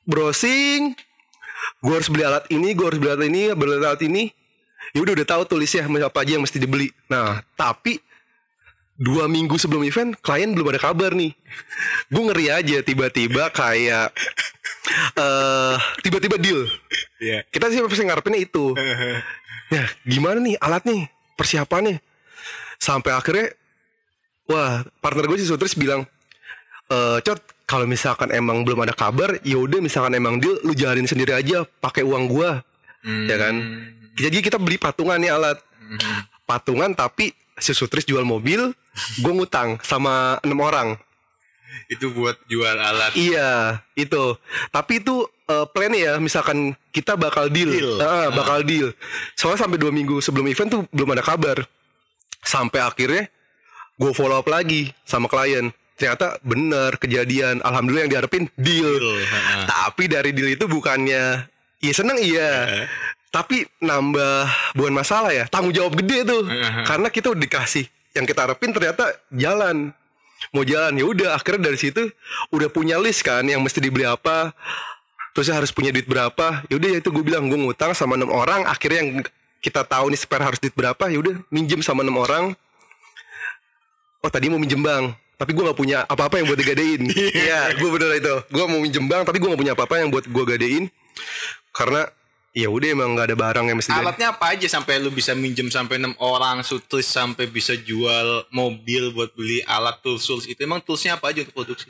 browsing. 0.05 0.93
Gue 1.79 1.93
harus 1.97 2.09
beli 2.11 2.23
alat 2.27 2.45
ini 2.51 2.75
gue 2.75 2.85
harus 2.85 2.99
beli 2.99 3.11
alat 3.11 3.25
ini 3.31 3.41
beli 3.55 3.71
alat 3.79 4.03
ini. 4.05 4.23
Ya 4.93 5.01
udah 5.01 5.13
udah 5.17 5.27
tahu 5.27 5.43
tulisnya 5.49 5.87
apa 5.87 6.21
aja 6.21 6.37
yang 6.37 6.43
mesti 6.43 6.61
dibeli. 6.61 6.93
Nah 7.09 7.41
tapi 7.57 7.97
dua 9.03 9.27
minggu 9.27 9.59
sebelum 9.59 9.83
event 9.83 10.15
klien 10.23 10.55
belum 10.55 10.71
ada 10.71 10.79
kabar 10.79 11.11
nih. 11.11 11.35
Gue 12.07 12.23
ngeri 12.31 12.47
aja 12.47 12.77
tiba-tiba 12.79 13.51
kayak 13.51 14.15
eh 15.19 15.75
tiba-tiba 15.99 16.39
deal. 16.39 16.63
Iya. 17.19 17.43
kita 17.51 17.71
sih 17.71 17.83
pasti 17.83 18.07
ngarepinnya 18.07 18.39
itu. 18.39 18.71
Ya 19.71 19.83
gimana 20.11 20.39
nih 20.39 20.55
alat 20.63 20.87
nih 20.87 21.11
persiapannya? 21.35 21.99
Sampai 22.79 23.11
akhirnya 23.11 23.51
wah 24.47 24.87
partner 25.03 25.27
gue 25.27 25.43
si 25.43 25.47
Sutris 25.47 25.75
bilang 25.75 26.07
eh 26.87 27.19
cot 27.19 27.39
kalau 27.67 27.87
misalkan 27.87 28.31
emang 28.31 28.63
belum 28.63 28.83
ada 28.87 28.95
kabar 28.95 29.39
ya 29.43 29.59
udah 29.59 29.79
misalkan 29.79 30.15
emang 30.15 30.39
deal 30.39 30.55
lu 30.63 30.75
jalanin 30.75 31.07
sendiri 31.07 31.35
aja 31.35 31.67
pakai 31.83 32.07
uang 32.07 32.31
gua. 32.31 32.63
Ya 33.03 33.35
kan? 33.35 33.55
Jadi 34.15 34.39
kita 34.39 34.55
beli 34.55 34.79
patungan 34.79 35.19
nih 35.19 35.31
alat. 35.35 35.59
Patungan 36.47 36.95
tapi 36.95 37.35
si 37.57 37.71
Sutris 37.73 38.05
jual 38.05 38.25
mobil 38.25 38.73
gue 39.21 39.33
ngutang 39.33 39.77
sama 39.85 40.39
enam 40.41 40.61
orang 40.61 40.97
Itu 41.89 42.13
buat 42.13 42.37
jual 42.45 42.77
alat. 42.77 43.17
Iya, 43.17 43.81
itu. 43.97 44.37
Tapi 44.69 45.01
itu 45.01 45.25
eh, 45.49 45.65
plan 45.73 45.89
ya, 45.89 46.21
misalkan 46.21 46.77
kita 46.93 47.17
bakal 47.17 47.49
deal, 47.49 47.73
Deal. 47.73 47.97
Ah, 47.97 48.29
bakal 48.29 48.61
deal. 48.61 48.93
Soalnya 49.33 49.65
sampai 49.65 49.81
dua 49.81 49.89
minggu 49.89 50.21
sebelum 50.21 50.45
event 50.53 50.69
tuh 50.69 50.81
belum 50.93 51.17
ada 51.17 51.25
kabar. 51.25 51.65
Sampai 52.45 52.77
akhirnya 52.77 53.25
gue 53.97 54.11
follow 54.13 54.37
up 54.37 54.45
lagi 54.45 54.93
sama 55.01 55.25
klien. 55.25 55.73
Ternyata 55.97 56.37
bener 56.45 56.97
kejadian. 57.01 57.61
Alhamdulillah 57.65 58.05
yang 58.05 58.13
diharapin 58.21 58.45
deal. 58.53 58.93
Deal. 58.93 59.25
Tapi 59.65 60.03
dari 60.05 60.29
deal 60.29 60.53
itu 60.53 60.69
bukannya, 60.69 61.49
iya 61.81 61.93
seneng 61.93 62.21
iya. 62.21 62.85
Tapi 63.33 63.65
nambah 63.81 64.45
bukan 64.77 64.93
masalah 64.93 65.33
ya, 65.33 65.49
tanggung 65.49 65.73
jawab 65.73 65.97
gede 65.97 66.21
tuh. 66.21 66.45
Karena 66.85 67.09
kita 67.09 67.33
udah 67.33 67.41
dikasih 67.41 67.89
yang 68.13 68.29
kita 68.29 68.45
harapin 68.45 68.69
ternyata 68.69 69.09
jalan. 69.33 69.89
Mau 70.53 70.61
jalan 70.61 70.93
ya 70.99 71.05
udah 71.07 71.29
akhirnya 71.33 71.71
dari 71.71 71.79
situ 71.79 72.11
udah 72.53 72.67
punya 72.69 72.99
list 73.01 73.23
kan 73.25 73.41
yang 73.47 73.63
mesti 73.63 73.79
dibeli 73.79 74.03
apa 74.03 74.51
terusnya 75.33 75.57
harus 75.57 75.73
punya 75.73 75.89
duit 75.89 76.05
berapa. 76.05 76.61
Ya 76.69 76.77
udah 76.77 76.89
ya 76.93 76.97
itu 77.01 77.09
gue 77.09 77.23
bilang 77.25 77.49
gue 77.49 77.57
ngutang 77.57 77.97
sama 77.97 78.13
enam 78.19 78.29
orang 78.29 78.69
akhirnya 78.69 78.99
yang 79.01 79.11
kita 79.63 79.81
tahu 79.87 80.13
nih 80.13 80.19
spare 80.19 80.45
harus 80.45 80.59
duit 80.61 80.75
berapa 80.77 81.09
ya 81.09 81.17
udah 81.17 81.35
minjem 81.49 81.81
sama 81.81 82.05
enam 82.05 82.21
orang. 82.21 82.53
Oh 84.21 84.29
tadi 84.29 84.51
mau 84.51 84.61
minjem 84.61 84.79
bang 84.83 85.09
tapi 85.33 85.51
gue 85.57 85.63
nggak 85.65 85.79
punya 85.79 85.97
apa-apa 86.05 86.37
yang 86.37 86.45
buat 86.45 86.59
digadein. 86.59 87.01
Iya. 87.43 87.73
Gue 87.81 87.89
bener 87.97 88.13
itu. 88.19 88.35
Gue 88.53 88.63
mau 88.69 88.79
minjem 88.83 89.05
bang 89.09 89.25
tapi 89.25 89.41
gue 89.41 89.47
nggak 89.49 89.61
punya 89.63 89.73
apa-apa 89.73 89.95
yang 90.03 90.13
buat 90.13 90.27
gue 90.29 90.43
gadein. 90.43 90.91
Karena 91.73 92.05
ya 92.53 92.69
udah 92.69 92.87
emang 92.93 93.17
nggak 93.17 93.33
ada 93.33 93.37
barang 93.37 93.65
yang 93.65 93.77
mesti. 93.81 93.89
Alatnya 93.89 94.29
apa 94.37 94.53
aja 94.53 94.69
sampai 94.69 95.01
lu 95.01 95.09
bisa 95.09 95.33
minjem 95.33 95.73
sampai 95.73 95.97
enam 95.97 96.13
orang, 96.21 96.61
sutris 96.61 97.09
sampai 97.09 97.49
bisa 97.49 97.73
jual 97.73 98.45
mobil 98.53 99.09
buat 99.11 99.33
beli 99.33 99.65
alat 99.65 99.99
tools 100.05 100.21
tools 100.21 100.45
itu 100.45 100.61
emang 100.61 100.79
toolsnya 100.85 101.17
apa 101.17 101.33
aja 101.33 101.41
untuk 101.41 101.65
produksi? 101.65 101.89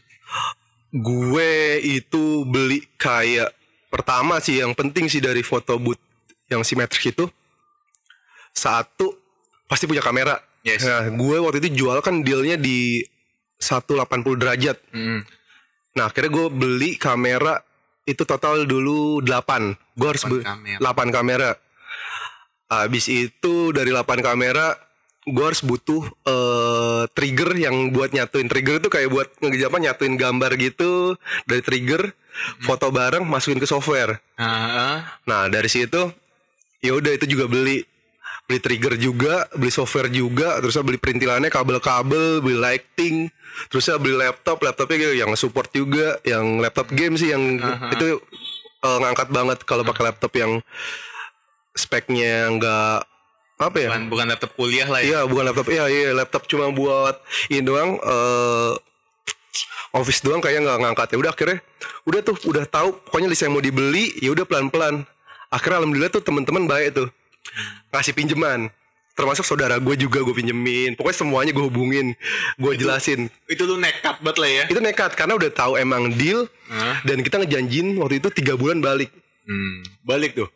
Gue 0.95 1.83
itu 1.83 2.47
beli 2.47 2.87
kayak 2.95 3.51
pertama 3.91 4.39
sih 4.39 4.63
yang 4.63 4.71
penting 4.71 5.11
sih 5.11 5.19
dari 5.19 5.43
foto 5.43 5.75
booth 5.75 5.99
yang 6.47 6.63
simetris 6.63 7.11
itu 7.11 7.27
satu 8.55 9.11
pasti 9.67 9.83
punya 9.83 9.99
kamera. 10.01 10.39
Yes. 10.63 10.87
Nah, 10.87 11.11
gue 11.11 11.37
waktu 11.43 11.59
itu 11.59 11.83
jual 11.83 11.99
kan 11.99 12.23
dealnya 12.23 12.55
di 12.55 13.03
180 13.59 14.39
derajat. 14.39 14.77
Hmm. 14.95 15.27
Nah, 15.99 16.07
akhirnya 16.07 16.31
gue 16.31 16.47
beli 16.49 16.95
kamera 16.95 17.59
itu 18.03 18.23
total 18.27 18.67
dulu 18.67 19.23
8. 19.23 19.95
Gue 19.95 20.07
harus 20.07 20.23
beli 20.27 20.43
kamera. 20.43 20.79
8 20.79 21.15
kamera. 21.15 21.51
Habis 22.67 23.05
itu 23.11 23.69
dari 23.71 23.93
8 23.93 24.19
kamera 24.19 24.75
gue 25.23 25.45
harus 25.45 25.63
butuh 25.63 26.03
eh, 26.27 27.03
trigger 27.15 27.55
yang 27.55 27.95
buat 27.95 28.11
nyatuin 28.11 28.51
trigger 28.51 28.83
itu 28.83 28.91
kayak 28.91 29.07
buat 29.07 29.27
ngejapa 29.39 29.79
nyatuin 29.79 30.19
gambar 30.19 30.51
gitu 30.59 31.15
dari 31.47 31.63
trigger 31.63 32.11
foto 32.59 32.91
bareng 32.91 33.23
masukin 33.23 33.61
ke 33.61 33.67
software. 33.69 34.19
Ah, 34.35 35.15
Nah 35.23 35.47
dari 35.47 35.71
situ 35.71 36.11
ya 36.83 36.91
udah 36.91 37.15
itu 37.15 37.23
juga 37.23 37.47
beli 37.47 37.87
beli 38.43 38.59
trigger 38.59 38.93
juga, 38.99 39.47
beli 39.55 39.71
software 39.71 40.11
juga, 40.11 40.59
terusnya 40.59 40.83
beli 40.83 40.99
perintilannya 40.99 41.47
kabel-kabel, 41.47 42.43
beli 42.43 42.57
lighting, 42.59 43.31
terusnya 43.71 43.95
beli 43.95 44.19
laptop, 44.19 44.59
laptopnya 44.59 44.97
gitu 44.99 45.13
yang 45.15 45.31
support 45.39 45.71
juga, 45.71 46.19
yang 46.27 46.59
laptop 46.59 46.91
game 46.91 47.15
sih 47.15 47.31
yang 47.31 47.57
itu 47.91 48.19
eh, 48.83 48.97
ngangkat 48.99 49.29
banget 49.31 49.59
kalau 49.63 49.87
pakai 49.87 50.11
laptop 50.11 50.31
yang 50.35 50.59
speknya 51.73 52.51
nggak 52.59 52.97
apa 53.63 53.77
ya? 53.79 53.89
Bukan, 53.95 54.03
bukan 54.11 54.25
laptop 54.27 54.51
kuliah 54.59 54.87
lah 54.91 54.99
ya. 54.99 55.07
Iya 55.07 55.19
bukan 55.23 55.43
laptop 55.47 55.67
Iya 55.71 55.85
iya 55.87 56.11
laptop 56.11 56.43
cuma 56.51 56.67
buat 56.69 57.15
ini 57.47 57.63
doang 57.63 57.95
eh 57.95 58.73
Office 59.93 60.25
doang 60.25 60.41
kayak 60.41 60.65
nggak 60.65 60.79
ngangkat 60.81 61.07
ya 61.13 61.17
udah 61.21 61.31
akhirnya 61.31 61.57
udah 62.09 62.19
tuh 62.25 62.35
udah 62.49 62.65
tahu 62.65 62.97
pokoknya 63.05 63.29
list 63.29 63.45
yang 63.45 63.53
mau 63.53 63.61
dibeli 63.61 64.09
ya 64.17 64.33
udah 64.33 64.41
pelan 64.41 64.73
pelan 64.73 65.05
akhirnya 65.53 65.85
alhamdulillah 65.85 66.09
tuh 66.09 66.25
teman-teman 66.25 66.65
baik 66.65 66.97
tuh 66.97 67.07
ngasih 67.89 68.13
pinjaman 68.13 68.71
termasuk 69.13 69.43
saudara 69.43 69.77
gue 69.77 69.95
juga 69.95 70.19
gue 70.19 70.33
pinjemin 70.33 70.93
pokoknya 70.93 71.17
semuanya 71.19 71.51
gue 71.51 71.61
hubungin 71.63 72.17
gue 72.55 72.71
jelasin 72.73 73.29
Itu 73.45 73.63
lu 73.63 73.77
nekat 73.77 74.17
banget 74.19 74.37
lah 74.37 74.49
ya. 74.49 74.63
itu 74.67 74.79
nekat 74.79 75.13
karena 75.13 75.33
udah 75.33 75.49
tahu 75.49 75.73
emang 75.75 76.09
deal 76.11 76.49
Hah? 76.65 77.03
dan 77.03 77.21
kita 77.21 77.37
ngejanjin 77.37 77.93
waktu 77.95 78.17
itu 78.17 78.29
tiga 78.31 78.53
bulan 78.53 78.79
balik 78.79 79.13
Hmm, 79.43 79.83
balik 80.01 80.33
tuh. 80.33 80.47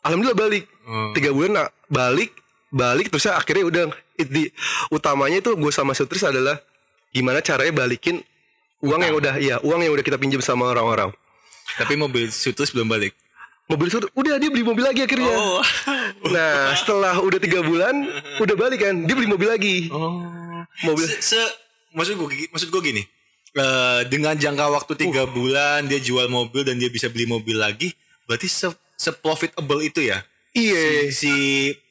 alhamdulillah 0.00 0.34
balik 0.36 0.64
Oh. 0.84 1.14
tiga 1.14 1.30
bulan 1.30 1.54
nah, 1.54 1.68
balik 1.86 2.34
balik 2.68 3.08
terus 3.08 3.24
akhirnya 3.26 3.64
udah 3.64 3.84
it- 4.14 4.28
di, 4.28 4.50
utamanya 4.90 5.38
itu 5.38 5.54
gue 5.54 5.70
sama 5.70 5.94
Sutris 5.94 6.20
adalah 6.20 6.60
gimana 7.08 7.40
caranya 7.40 7.72
balikin 7.72 8.20
uang 8.82 9.00
yang 9.00 9.14
udah 9.14 9.34
iya 9.38 9.56
uang 9.60 9.80
yang 9.80 9.94
udah 9.94 10.02
kita 10.02 10.18
pinjam 10.18 10.38
sama 10.38 10.68
orang-orang 10.68 11.08
Tapi 11.74 11.96
mobil 11.96 12.28
Sutus 12.28 12.68
belum 12.68 12.84
balik. 12.86 13.16
Mobil 13.66 13.88
Sutris 13.88 14.12
udah 14.12 14.36
dia 14.36 14.48
beli 14.48 14.62
mobil 14.62 14.82
lagi 14.82 15.00
akhirnya 15.00 15.30
Oh. 15.30 15.60
nah 16.26 16.72
setelah 16.74 17.16
udah 17.18 17.38
tiga 17.38 17.60
bulan 17.60 17.94
udah 18.36 18.54
balik 18.54 18.80
kan 18.80 18.94
dia 19.00 19.14
beli 19.14 19.26
mobil 19.26 19.48
lagi 19.48 19.88
Oh. 19.88 20.20
mobil 20.82 21.06
Se, 21.06 21.34
se- 21.34 21.54
maksud 21.90 22.14
gue 22.14 22.48
maksud 22.48 22.68
gue 22.68 22.82
gini. 22.82 23.02
eh, 23.54 24.00
dengan 24.04 24.34
jangka 24.34 24.66
waktu 24.68 24.92
tiga 24.98 25.22
Uh. 25.22 25.30
bulan 25.30 25.86
dia 25.86 25.96
jual 25.96 26.26
mobil 26.26 26.60
dan 26.60 26.74
dia 26.74 26.88
bisa 26.88 27.06
beli 27.06 27.24
mobil 27.24 27.54
lagi, 27.54 27.94
berarti 28.24 28.44
se, 28.44 28.66
se 28.94 29.10
profitable 29.14 29.78
itu 29.80 30.02
ya. 30.02 30.18
iya 30.52 31.06
Si 31.08 31.30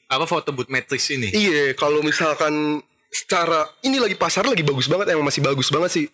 apa 0.05 0.25
foto 0.25 0.51
boot 0.51 0.67
matrix 0.67 1.07
ini. 1.09 1.31
Iya, 1.31 1.71
kalau 1.73 1.99
misalkan 1.99 2.83
secara 3.07 3.63
ini 3.81 3.95
lagi 3.95 4.13
pasar 4.13 4.43
lagi 4.43 4.61
bagus 4.61 4.85
banget, 4.85 5.09
emang 5.09 5.23
masih 5.23 5.39
bagus 5.39 5.67
banget 5.67 5.89
sih 5.93 6.05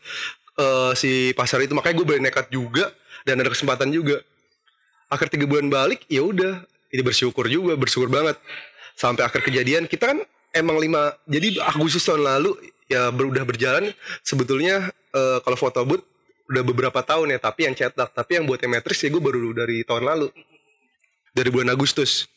eh, 0.55 0.91
si 0.93 1.11
pasar 1.33 1.59
itu. 1.59 1.73
Makanya 1.73 1.95
gue 1.95 2.05
berani 2.05 2.23
nekat 2.23 2.47
juga 2.47 2.93
dan 3.23 3.41
ada 3.41 3.49
kesempatan 3.49 3.89
juga. 3.89 4.21
Akhir 5.09 5.27
tiga 5.33 5.49
bulan 5.49 5.67
balik, 5.73 6.05
ya 6.05 6.21
udah, 6.21 6.61
ini 6.93 7.01
bersyukur 7.01 7.49
juga, 7.49 7.73
bersyukur 7.73 8.09
banget. 8.13 8.37
Sampai 8.93 9.25
akhir 9.25 9.41
kejadian 9.41 9.89
kita 9.89 10.13
kan 10.13 10.19
emang 10.53 10.77
lima, 10.77 11.17
jadi 11.25 11.57
Agustus 11.65 12.05
tahun 12.05 12.21
lalu 12.25 12.53
ya 12.85 13.09
ber, 13.09 13.29
udah 13.33 13.41
berjalan. 13.41 13.89
Sebetulnya 14.21 14.93
eh, 14.93 15.37
kalau 15.41 15.57
foto 15.57 15.81
booth 15.81 16.05
udah 16.49 16.61
beberapa 16.61 17.01
tahun 17.01 17.33
ya, 17.33 17.39
tapi 17.41 17.65
yang 17.65 17.73
cetak, 17.73 18.13
tapi 18.13 18.37
yang 18.37 18.45
buat 18.45 18.61
matrix 18.69 19.01
ya 19.01 19.09
gue 19.09 19.21
baru 19.21 19.53
dari 19.53 19.81
tahun 19.81 20.05
lalu, 20.05 20.29
dari 21.33 21.49
bulan 21.49 21.73
Agustus. 21.73 22.29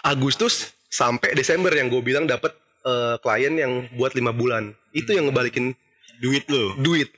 Agustus 0.00 0.72
sampai 0.88 1.36
Desember 1.36 1.72
yang 1.72 1.92
gue 1.92 2.00
bilang 2.00 2.24
dapat 2.24 2.52
eh, 2.84 3.16
klien 3.20 3.54
yang 3.56 3.72
buat 3.96 4.16
lima 4.16 4.32
bulan 4.32 4.72
itu 4.96 5.12
yang 5.12 5.28
ngebalikin 5.28 5.76
Duit 6.18 6.50
lu. 6.50 6.74
duit 6.82 7.14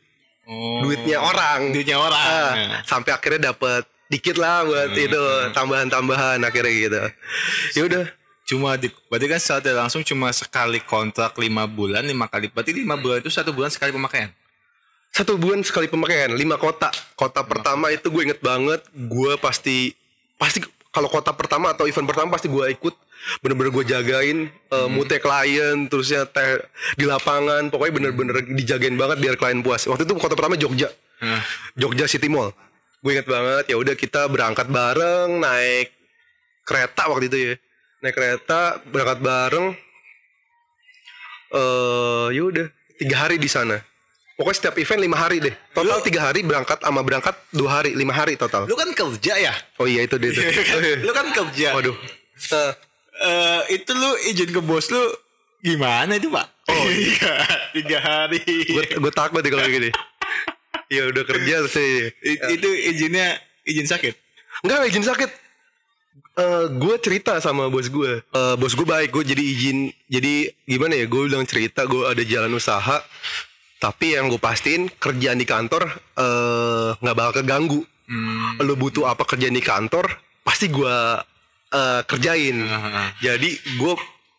Oh. 0.51 0.83
duitnya 0.83 1.23
orang 1.23 1.71
Duitnya 1.71 1.95
orang. 1.95 2.53
Ya. 2.59 2.83
sampai 2.83 3.15
akhirnya 3.15 3.55
dapat 3.55 3.87
dikit 4.11 4.37
lah 4.37 4.67
buat 4.67 4.91
itu 4.99 5.23
tambahan-tambahan 5.55 6.43
akhirnya 6.43 6.73
gitu. 6.75 7.01
Ya 7.79 7.83
udah. 7.87 8.05
Cuma 8.51 8.75
di, 8.75 8.91
berarti 9.07 9.27
kan 9.31 9.39
secara 9.39 9.61
tidak 9.63 9.79
langsung 9.87 10.03
cuma 10.03 10.35
sekali 10.35 10.83
kontrak 10.83 11.39
lima 11.39 11.71
bulan 11.71 12.03
lima 12.03 12.27
kali. 12.27 12.51
Berarti 12.51 12.75
lima 12.75 12.99
bulan 12.99 13.23
itu 13.23 13.31
satu 13.31 13.55
bulan 13.55 13.71
sekali 13.71 13.95
pemakaian. 13.95 14.35
satu 15.11 15.35
bulan 15.35 15.63
sekali 15.67 15.87
pemakaian 15.91 16.31
lima 16.35 16.59
kota. 16.59 16.91
Kota 17.15 17.43
pertama 17.43 17.91
itu 17.91 18.11
gue 18.11 18.31
inget 18.31 18.43
banget 18.43 18.83
gue 18.95 19.33
pasti 19.43 19.95
pasti 20.39 20.63
kalau 20.95 21.11
kota 21.11 21.35
pertama 21.35 21.75
atau 21.75 21.87
event 21.87 22.07
pertama 22.07 22.35
pasti 22.35 22.51
gue 22.51 22.67
ikut. 22.75 22.95
Bener-bener 23.43 23.71
gue 23.75 23.85
jagain 23.91 24.39
eh, 24.51 24.89
mute 24.91 25.19
klien 25.19 25.87
terusnya 25.87 26.27
teh 26.27 26.63
di 26.95 27.07
lapangan 27.07 27.71
pokoknya 27.71 27.93
bener-bener 27.95 28.35
dijagain 28.55 28.95
banget 28.95 29.19
biar 29.19 29.35
klien 29.39 29.63
puas. 29.63 29.87
Waktu 29.87 30.07
itu 30.07 30.15
kota 30.19 30.35
pertama 30.35 30.55
Jogja. 30.59 30.91
Hah. 31.23 31.43
Jogja 31.75 32.07
City 32.07 32.31
Mall 32.31 32.55
gue 33.01 33.11
inget 33.11 33.25
banget 33.25 33.65
ya 33.69 33.77
udah 33.77 33.95
kita 33.97 34.29
berangkat 34.29 34.69
bareng 34.69 35.41
naik 35.41 35.89
kereta 36.63 37.09
waktu 37.09 37.27
itu 37.27 37.37
ya. 37.37 37.55
Naik 38.01 38.15
kereta 38.15 38.61
berangkat 38.87 39.19
bareng. 39.21 39.67
Eh 41.51 42.27
ya 42.31 42.43
udah 42.47 42.67
tiga 42.97 43.17
hari 43.27 43.37
di 43.37 43.49
sana. 43.49 43.81
Pokoknya 44.37 44.57
setiap 44.57 44.77
event 44.81 45.01
lima 45.05 45.17
hari 45.21 45.37
deh. 45.41 45.53
Total 45.77 46.01
tiga 46.01 46.21
hari 46.31 46.41
berangkat 46.41 46.81
sama 46.81 47.01
berangkat 47.05 47.37
dua 47.53 47.81
hari 47.81 47.93
lima 47.93 48.13
hari 48.13 48.41
total. 48.41 48.65
Lu 48.65 48.77
kan 48.77 48.89
kerja 48.93 49.35
ya? 49.37 49.53
oh 49.77 49.85
iya 49.85 50.05
itu 50.05 50.17
deh 50.17 50.33
itu 50.33 50.41
lu 51.07 51.13
kan 51.13 51.29
kerja. 51.33 51.77
waduh. 51.77 51.97
Eh, 52.53 52.73
Eh, 53.21 53.77
itu 53.77 53.93
lu 53.93 54.17
izin 54.33 54.49
ke 54.49 54.65
bos 54.65 54.89
lu 54.89 55.05
gimana 55.61 56.17
itu 56.17 56.33
pak? 56.33 56.47
Oh. 56.73 56.89
Iya 56.97 57.37
tiga 57.77 57.99
hari. 58.01 58.41
gue 58.97 59.13
takut 59.13 59.45
deh 59.45 59.53
kalau 59.53 59.69
gini 59.69 59.93
ya 60.91 61.07
udah 61.07 61.23
kerja 61.25 61.55
terus 61.65 61.77
ya. 61.79 62.07
I- 62.27 62.59
itu 62.59 62.69
izinnya 62.91 63.39
izin 63.63 63.87
sakit. 63.87 64.15
Enggak 64.61 64.91
izin 64.91 65.07
sakit. 65.07 65.31
Eh 66.31 66.65
gue 66.75 66.95
cerita 66.99 67.39
sama 67.39 67.71
bos 67.71 67.87
gue. 67.87 68.21
Eh 68.21 68.55
bos 68.57 68.75
gue 68.75 68.85
baik, 68.85 69.11
gue 69.11 69.25
jadi 69.25 69.43
izin. 69.43 69.79
Jadi 70.07 70.51
gimana 70.67 70.95
ya? 70.95 71.07
Gue 71.07 71.27
bilang 71.27 71.47
cerita, 71.47 71.87
gue 71.87 72.05
ada 72.05 72.23
jalan 72.23 72.53
usaha. 72.53 73.01
Tapi 73.79 74.13
yang 74.13 74.29
gue 74.29 74.37
pastiin 74.37 74.93
kerjaan 74.93 75.41
di 75.41 75.49
kantor 75.49 75.89
eh 76.17 76.91
nggak 76.99 77.17
bakal 77.17 77.33
keganggu. 77.41 77.81
Lo 78.61 78.75
butuh 78.75 79.07
apa 79.07 79.23
kerjaan 79.23 79.55
di 79.55 79.63
kantor, 79.63 80.11
pasti 80.43 80.67
gue 80.67 80.97
eh, 81.71 82.03
kerjain. 82.05 82.57
Jadi 83.23 83.51
gue 83.79 83.95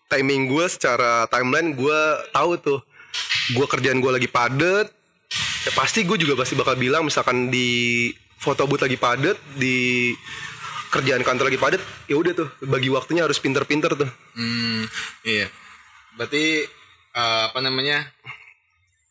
timing 0.05 0.51
gue 0.51 0.65
secara 0.67 1.23
timeline 1.25 1.71
gue 1.73 1.99
tahu 2.29 2.51
tuh. 2.59 2.79
Gue 3.51 3.65
kerjaan 3.65 3.97
gue 3.97 4.11
lagi 4.11 4.27
padet. 4.27 4.91
Ya 5.61 5.71
pasti 5.77 6.01
gue 6.01 6.17
juga 6.17 6.33
pasti 6.41 6.57
bakal 6.57 6.73
bilang 6.73 7.05
misalkan 7.05 7.53
di 7.53 8.09
foto 8.41 8.65
booth 8.65 8.81
lagi 8.81 8.97
padet, 8.97 9.37
di 9.53 10.09
kerjaan 10.89 11.21
kantor 11.21 11.53
lagi 11.53 11.61
padet, 11.61 11.81
ya 12.09 12.17
udah 12.17 12.33
tuh 12.33 12.49
bagi 12.65 12.89
waktunya 12.89 13.21
harus 13.21 13.37
pinter-pinter 13.37 13.93
tuh. 13.93 14.09
Hmm, 14.33 14.89
iya. 15.21 15.47
Berarti 16.17 16.65
eh, 17.13 17.41
apa 17.45 17.59
namanya? 17.61 18.09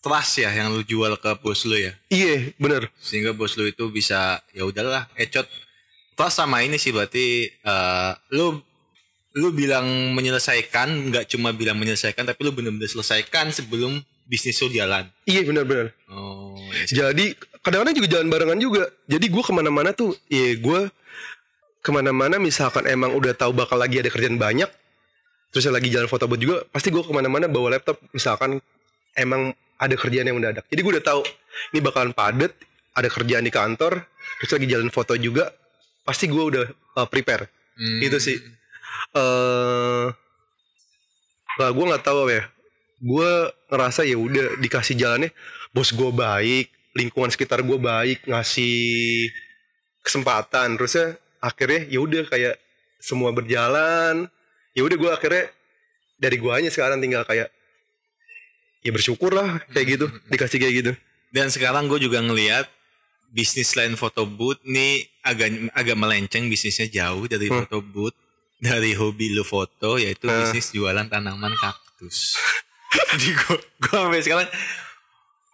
Trust 0.00 0.40
ya 0.40 0.48
yang 0.48 0.72
lu 0.72 0.80
jual 0.80 1.12
ke 1.20 1.28
bos 1.44 1.68
lu 1.68 1.76
ya. 1.76 1.92
Iya, 2.08 2.56
bener. 2.56 2.88
Sehingga 2.96 3.36
bos 3.36 3.54
lu 3.54 3.68
itu 3.68 3.86
bisa 3.92 4.40
ya 4.50 4.64
udahlah, 4.64 5.06
ecot. 5.14 5.44
Trust 6.16 6.40
sama 6.40 6.64
ini 6.66 6.80
sih 6.80 6.90
berarti 6.90 7.46
eh, 7.46 8.12
lu 8.34 8.58
lu 9.38 9.54
bilang 9.54 9.86
menyelesaikan, 10.18 11.14
nggak 11.14 11.30
cuma 11.30 11.54
bilang 11.54 11.78
menyelesaikan 11.78 12.26
tapi 12.26 12.42
lu 12.42 12.50
bener-bener 12.50 12.90
selesaikan 12.90 13.54
sebelum 13.54 14.02
bisnis 14.30 14.62
lu 14.62 14.70
jalan. 14.70 15.10
Iya 15.26 15.42
bener-bener. 15.42 15.90
Oh, 16.06 16.54
iya. 16.70 17.10
Jadi 17.10 17.34
kadang-kadang 17.66 17.98
juga 17.98 18.08
jalan 18.14 18.28
barengan 18.30 18.58
juga. 18.62 18.86
Jadi 19.10 19.26
gue 19.26 19.42
ke 19.42 19.52
mana-mana 19.52 19.90
tuh, 19.90 20.14
ya 20.30 20.54
gue 20.54 20.80
ke 21.82 21.90
mana-mana 21.90 22.38
misalkan 22.38 22.86
emang 22.86 23.18
udah 23.18 23.34
tahu 23.34 23.50
bakal 23.50 23.74
lagi 23.82 23.98
ada 23.98 24.06
kerjaan 24.06 24.38
banyak, 24.38 24.70
terus 25.50 25.66
lagi 25.66 25.90
jalan 25.90 26.06
foto 26.06 26.30
booth 26.30 26.38
juga, 26.38 26.62
pasti 26.70 26.94
gue 26.94 27.02
ke 27.02 27.10
mana-mana 27.10 27.50
bawa 27.50 27.74
laptop. 27.74 27.98
Misalkan 28.14 28.62
emang 29.18 29.50
ada 29.82 29.94
kerjaan 29.98 30.30
yang 30.30 30.38
mendadak. 30.38 30.62
Jadi 30.70 30.78
gue 30.78 30.92
udah 30.94 31.04
tahu 31.04 31.20
ini 31.74 31.82
bakalan 31.82 32.14
padet, 32.14 32.54
ada 32.94 33.08
kerjaan 33.10 33.42
di 33.42 33.50
kantor, 33.50 34.06
terus 34.38 34.50
lagi 34.54 34.66
jalan 34.70 34.88
foto 34.94 35.18
juga, 35.18 35.50
pasti 36.06 36.30
gue 36.30 36.44
udah 36.54 36.64
uh, 37.02 37.08
prepare. 37.10 37.50
Hmm. 37.74 37.98
Itu 37.98 38.22
sih. 38.22 38.38
Eh, 39.10 40.06
lah 41.58 41.70
gue 41.72 41.84
nggak 41.90 42.04
tahu 42.04 42.30
ya. 42.30 42.46
Gue 43.00 43.30
ngerasa 43.68 44.04
ya 44.04 44.14
udah 44.14 44.60
dikasih 44.60 44.94
jalannya, 44.94 45.32
bos 45.72 45.88
gue 45.90 46.10
baik, 46.12 46.68
lingkungan 46.92 47.32
sekitar 47.32 47.64
gue 47.64 47.78
baik, 47.80 48.28
ngasih 48.28 49.28
kesempatan. 50.02 50.76
Terusnya 50.76 51.16
akhirnya 51.40 51.88
ya 51.88 51.98
udah 51.98 52.24
kayak 52.28 52.56
semua 53.00 53.32
berjalan. 53.32 54.28
Ya 54.76 54.82
udah 54.84 54.96
gue 54.96 55.10
akhirnya 55.10 55.48
dari 56.20 56.36
guanya 56.36 56.68
sekarang 56.68 57.00
tinggal 57.00 57.24
kayak 57.24 57.48
ya 58.80 58.90
bersyukur 58.92 59.32
lah 59.32 59.60
kayak 59.72 59.86
gitu 59.96 60.06
dikasih 60.28 60.58
kayak 60.60 60.74
gitu. 60.76 60.92
Dan 61.32 61.48
sekarang 61.48 61.88
gue 61.88 62.00
juga 62.00 62.20
ngelihat 62.20 62.68
bisnis 63.30 63.72
lain 63.72 63.94
foto 63.94 64.26
booth 64.26 64.58
nih 64.66 65.06
agak 65.22 65.72
agak 65.72 65.96
melenceng 65.96 66.50
bisnisnya 66.50 66.90
jauh 66.90 67.24
dari 67.24 67.46
Hmm. 67.46 67.62
foto 67.64 67.78
booth 67.80 68.16
dari 68.58 68.92
hobi 68.92 69.32
lu 69.32 69.40
foto 69.40 69.96
yaitu 69.96 70.26
Nah. 70.26 70.44
bisnis 70.44 70.74
jualan 70.74 71.06
tanaman 71.06 71.54
kaktus. 71.56 72.34
Jadi 73.10 73.28
gue 73.30 73.54
gue 73.56 73.92
sampai 73.92 74.20
sekarang 74.20 74.48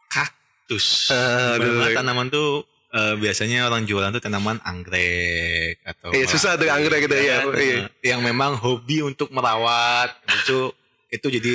kaktus. 0.08 1.10
Aduh. 1.10 1.60
Di 1.60 1.68
mana 1.70 1.90
tanaman 1.94 2.26
tuh 2.28 2.64
eh, 2.90 3.14
biasanya 3.14 3.66
orang 3.66 3.84
jualan 3.84 4.10
tuh 4.10 4.20
tanaman 4.20 4.56
anggrek 4.62 5.82
atau 5.84 6.10
Iya, 6.10 6.26
susah 6.26 6.56
tuh 6.56 6.66
anggrek 6.66 7.04
gitu, 7.04 7.14
iya, 7.14 7.44
kan? 7.44 7.52
iya. 7.56 7.78
yang 8.02 8.20
memang 8.20 8.56
hobi 8.56 9.00
untuk 9.00 9.28
merawat 9.30 10.10
itu 10.34 10.72
itu 11.08 11.26
jadi 11.30 11.54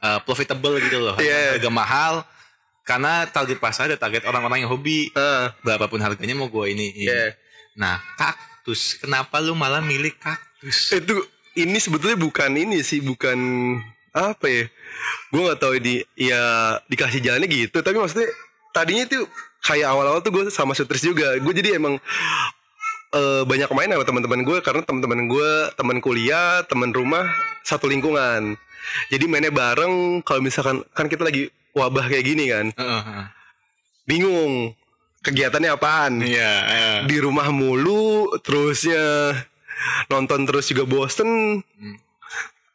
eh, 0.00 0.18
profitable 0.22 0.76
gitu 0.78 0.98
loh 1.00 1.16
Iya. 1.16 1.56
harga 1.56 1.70
mahal 1.70 2.14
karena 2.84 3.24
target 3.24 3.56
pasar 3.56 3.88
ada 3.88 3.96
target 3.96 4.26
orang-orang 4.26 4.60
yang 4.60 4.70
hobi 4.70 5.08
Ah, 5.14 5.56
berapapun 5.62 5.98
harganya 5.98 6.34
mau 6.34 6.46
gue 6.46 6.68
ini, 6.68 6.92
ini. 6.92 7.08
Iya. 7.08 7.32
nah 7.74 7.96
kaktus 8.14 8.98
kenapa 8.98 9.40
lu 9.40 9.54
malah 9.54 9.80
milih 9.80 10.12
kaktus 10.14 10.92
itu 10.92 11.16
ini 11.54 11.78
sebetulnya 11.78 12.14
bukan 12.14 12.50
ini 12.52 12.82
sih 12.82 12.98
bukan 12.98 13.38
apa 14.14 14.46
ya? 14.46 14.64
Gue 15.34 15.40
nggak 15.42 15.58
tahu 15.58 15.72
ini 15.82 16.06
ya 16.14 16.78
dikasih 16.86 17.20
jalannya 17.20 17.50
gitu. 17.50 17.82
Tapi 17.82 17.98
maksudnya 17.98 18.30
tadinya 18.70 19.04
itu 19.04 19.26
kayak 19.66 19.90
awal-awal 19.90 20.22
tuh 20.22 20.30
gue 20.30 20.44
sama 20.54 20.72
Sutris 20.78 21.02
juga. 21.02 21.34
Gue 21.42 21.50
jadi 21.50 21.82
emang 21.82 21.98
eh, 23.10 23.42
banyak 23.42 23.68
main 23.74 23.90
sama 23.90 24.06
teman-teman 24.06 24.40
gue 24.46 24.58
karena 24.62 24.82
teman-teman 24.86 25.20
gue 25.26 25.50
teman 25.74 25.98
kuliah 25.98 26.62
teman 26.70 26.94
rumah 26.94 27.26
satu 27.66 27.90
lingkungan. 27.90 28.54
Jadi 29.10 29.24
mainnya 29.26 29.50
bareng. 29.50 30.22
Kalau 30.22 30.40
misalkan 30.40 30.86
kan 30.94 31.10
kita 31.10 31.26
lagi 31.26 31.50
wabah 31.74 32.06
kayak 32.06 32.24
gini 32.24 32.54
kan. 32.54 32.70
Bingung 34.06 34.78
kegiatannya 35.24 35.70
apaan? 35.72 36.20
Iya, 36.20 36.52
iya. 36.68 36.92
di 37.08 37.16
rumah 37.16 37.48
mulu 37.48 38.36
terusnya 38.44 39.32
nonton 40.12 40.44
terus 40.44 40.68
juga 40.70 40.84
bosen. 40.84 41.64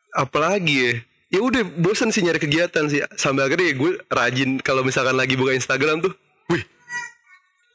Apalagi 0.10 0.76
ya 0.82 0.94
ya 1.30 1.40
udah 1.46 1.62
bosen 1.78 2.10
sih 2.10 2.26
nyari 2.26 2.42
kegiatan 2.42 2.90
sih. 2.90 3.06
Sampai 3.16 3.46
akhirnya 3.46 3.72
ya 3.72 3.76
gue 3.78 3.92
rajin 4.10 4.50
kalau 4.62 4.82
misalkan 4.82 5.16
lagi 5.16 5.38
buka 5.38 5.54
Instagram 5.54 6.02
tuh. 6.02 6.14
Wih 6.50 6.66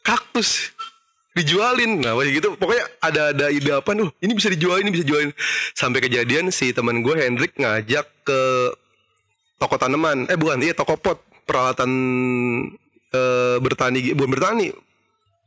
kaktus. 0.02 0.74
Dijualin. 1.34 1.98
Nah 1.98 2.14
kayak 2.14 2.38
gitu. 2.38 2.48
Pokoknya 2.54 2.84
ada 3.02 3.22
ada 3.34 3.46
ide 3.50 3.74
apa 3.74 3.90
tuh 3.90 4.10
ini 4.22 4.32
bisa 4.38 4.46
dijual 4.50 4.78
ini 4.78 4.94
bisa 4.94 5.02
jualin 5.02 5.34
sampai 5.74 5.98
kejadian 5.98 6.54
si 6.54 6.70
teman 6.70 7.02
gue 7.02 7.14
Hendrik 7.14 7.58
ngajak 7.58 8.06
ke 8.22 8.40
toko 9.58 9.74
tanaman. 9.78 10.30
Eh 10.30 10.38
bukan 10.38 10.62
iya 10.62 10.74
toko 10.74 10.94
pot. 10.98 11.18
Peralatan 11.44 11.90
eh, 13.12 13.56
bertani 13.60 14.14
bukan 14.16 14.30
bertani. 14.32 14.68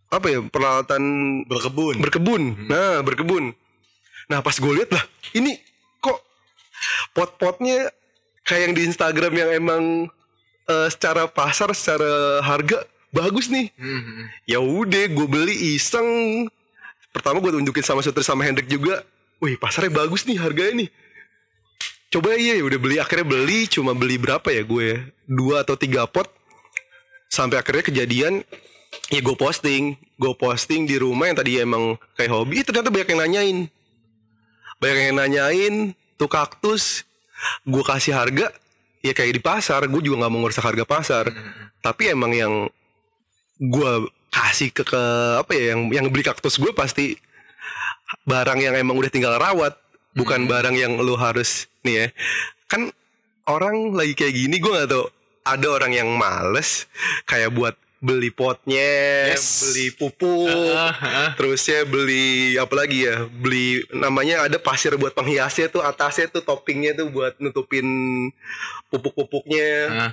Apa 0.08 0.28
ya? 0.30 0.39
Peralatan 0.46 1.04
Berkebun. 1.48 2.00
berkebun. 2.00 2.43
Nah 2.70 3.02
berkebun. 3.04 3.56
Nah 4.28 4.39
pas 4.43 4.56
gue 4.60 4.72
lihat 4.76 4.91
lah 4.91 5.04
ini 5.34 5.56
kok 6.04 6.20
pot-potnya 7.15 7.89
kayak 8.48 8.72
yang 8.72 8.74
di 8.74 8.82
Instagram 8.88 9.34
yang 9.36 9.50
emang 9.60 9.84
eh, 10.72 10.88
secara 10.88 11.28
pasar 11.28 11.76
secara 11.76 12.40
harga 12.40 12.88
bagus 13.12 13.52
nih. 13.52 13.72
Mhm. 13.76 14.24
ya 14.48 14.60
udah 14.64 15.04
gue 15.12 15.28
beli 15.28 15.76
iseng. 15.76 16.08
Pertama 17.12 17.44
gue 17.44 17.52
tunjukin 17.60 17.84
sama 17.84 18.00
Sutri 18.00 18.24
sama 18.24 18.48
Hendrik 18.48 18.72
juga. 18.72 19.04
Wih 19.44 19.60
pasarnya 19.60 19.92
bagus 19.94 20.24
nih 20.24 20.40
harganya 20.40 20.86
nih. 20.86 20.90
Coba 22.08 22.40
iya 22.40 22.56
ya 22.56 22.64
udah 22.64 22.80
beli. 22.80 22.96
Akhirnya 23.04 23.28
beli 23.28 23.68
cuma 23.68 23.92
beli 23.92 24.16
berapa 24.16 24.48
ya 24.48 24.64
gue 24.64 25.12
dua 25.28 25.68
atau 25.68 25.76
tiga 25.76 26.08
pot. 26.08 26.30
Sampai 27.28 27.60
akhirnya 27.60 27.84
kejadian 27.84 28.48
ya 29.12 29.20
gue 29.20 29.36
posting. 29.36 29.98
Gue 30.16 30.34
posting 30.36 30.88
di 30.88 30.96
rumah 31.00 31.32
yang 31.32 31.38
tadi 31.38 31.60
emang 31.60 32.00
kayak 32.16 32.32
hobi. 32.32 32.64
Ternyata 32.64 32.92
banyak 32.92 33.10
yang 33.12 33.22
nanyain. 33.28 33.58
Banyak 34.78 35.00
yang 35.10 35.18
nanyain 35.18 35.74
tuh 36.18 36.30
kaktus 36.30 37.07
gue 37.65 37.84
kasih 37.84 38.13
harga 38.17 38.50
ya 39.06 39.13
kayak 39.13 39.38
di 39.38 39.41
pasar 39.41 39.86
gue 39.86 40.02
juga 40.02 40.26
nggak 40.26 40.32
mau 40.32 40.39
ngerusak 40.45 40.65
harga 40.65 40.86
pasar. 40.86 41.26
Tapi 41.82 42.04
emang 42.12 42.32
yang 42.34 42.54
gue 43.58 43.91
kasih 44.34 44.69
ke, 44.69 44.84
ke 44.86 45.04
apa 45.41 45.52
ya 45.56 45.73
yang 45.73 45.82
yang 45.89 46.06
beli 46.12 46.21
kaktus 46.26 46.60
gue 46.62 46.69
pasti 46.76 47.17
barang 48.28 48.60
yang 48.62 48.76
emang 48.78 48.95
udah 49.00 49.12
tinggal 49.12 49.36
rawat 49.39 49.73
bukan 50.13 50.45
barang 50.47 50.76
yang 50.76 50.97
lu 51.00 51.15
harus 51.15 51.69
nih 51.86 51.95
ya. 51.95 52.08
Kan 52.67 52.91
orang 53.47 53.95
lagi 53.95 54.13
kayak 54.13 54.36
gini 54.36 54.60
gue 54.60 54.71
nggak 54.71 54.89
tahu 54.91 55.06
ada 55.47 55.67
orang 55.71 55.91
yang 55.95 56.10
males 56.12 56.86
kayak 57.23 57.56
buat 57.56 57.76
beli 57.98 58.30
potnya 58.30 59.34
Yes. 59.34 59.66
beli 59.66 59.90
pupuk 59.90 60.70
Ah, 60.70 60.94
ah. 60.94 61.30
terusnya 61.34 61.82
beli 61.82 62.54
apa 62.56 62.74
lagi 62.78 63.04
ya 63.04 63.26
beli 63.26 63.82
namanya 63.90 64.46
ada 64.46 64.58
pasir 64.58 64.94
buat 64.96 65.12
penghiasnya 65.12 65.68
tuh 65.68 65.82
atasnya 65.82 66.30
tuh 66.30 66.42
toppingnya 66.42 66.94
tuh 66.94 67.10
buat 67.10 67.34
nutupin 67.38 67.86
pupuk-pupuknya 68.88 69.70
Ah. 69.90 70.12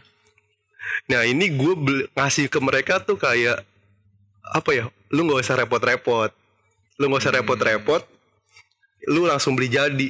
Nah 1.05 1.25
ini 1.25 1.49
gue 1.49 1.73
beli- 1.75 2.09
ngasih 2.13 2.47
ke 2.47 2.59
mereka 2.59 3.01
tuh 3.01 3.17
kayak 3.17 3.65
apa 4.47 4.71
ya? 4.71 4.85
Lu 5.09 5.25
nggak 5.25 5.41
usah 5.41 5.57
repot-repot, 5.57 6.29
lu 6.97 7.09
nggak 7.09 7.23
usah 7.25 7.33
Hmm. 7.33 7.41
repot-repot, 7.41 8.03
lu 9.09 9.25
langsung 9.25 9.57
beli 9.57 9.69
jadi. 9.69 10.09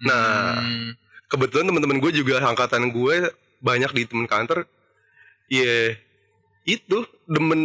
Nah 0.00 0.58
Hmm. 0.58 0.90
kebetulan 1.26 1.66
teman-teman 1.66 1.98
gue 1.98 2.12
juga 2.12 2.42
angkatan 2.42 2.90
gue 2.90 3.30
banyak 3.58 3.90
di 3.92 4.02
temen 4.04 4.26
kantor, 4.26 4.66
ya 5.48 5.94
itu 6.68 7.08
demen 7.24 7.62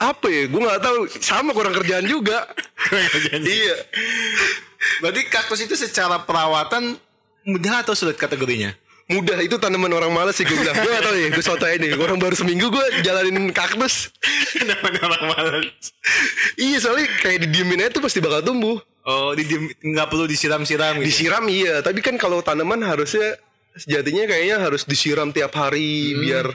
apa 0.00 0.26
ya? 0.32 0.48
Gue 0.48 0.60
nggak 0.64 0.82
tahu 0.82 0.98
sama 1.20 1.52
kurang 1.56 1.76
kerjaan 1.76 2.08
juga. 2.08 2.48
iya. 3.44 3.76
Berarti 5.04 5.20
kaktus 5.28 5.60
itu 5.62 5.76
secara 5.76 6.24
perawatan 6.24 6.96
mudah 7.44 7.84
atau 7.84 7.92
sulit 7.92 8.16
kategorinya? 8.16 8.72
Mudah 9.12 9.36
itu 9.44 9.60
tanaman 9.60 9.92
orang 9.92 10.08
males 10.14 10.34
sih 10.38 10.46
gue 10.48 10.56
bilang. 10.56 10.72
Gue 10.78 10.88
gak 10.88 11.04
tau 11.04 11.14
ya, 11.14 11.28
gue 11.28 11.44
soto 11.44 11.66
ini. 11.68 11.92
Orang 11.92 12.16
baru 12.16 12.32
seminggu 12.32 12.72
gue 12.72 12.86
jalanin 13.04 13.52
kaktus. 13.52 14.08
Kenapa 14.56 14.88
orang 14.88 15.24
malas? 15.36 15.92
Iya 16.56 16.78
soalnya 16.80 17.06
kayak 17.20 17.44
didiemin 17.46 17.84
aja 17.84 18.00
tuh 18.00 18.02
pasti 18.02 18.24
bakal 18.24 18.40
tumbuh. 18.40 18.78
Oh, 19.02 19.34
di 19.34 19.42
nggak 19.82 20.06
perlu 20.14 20.30
disiram-siram 20.30 21.02
gitu. 21.02 21.10
Disiram 21.10 21.42
iya, 21.50 21.82
tapi 21.82 21.98
kan 21.98 22.14
kalau 22.14 22.38
tanaman 22.38 22.86
harusnya 22.86 23.34
sejatinya 23.74 24.30
kayaknya 24.30 24.62
harus 24.62 24.86
disiram 24.86 25.34
tiap 25.34 25.50
hari 25.58 26.14
biar 26.22 26.54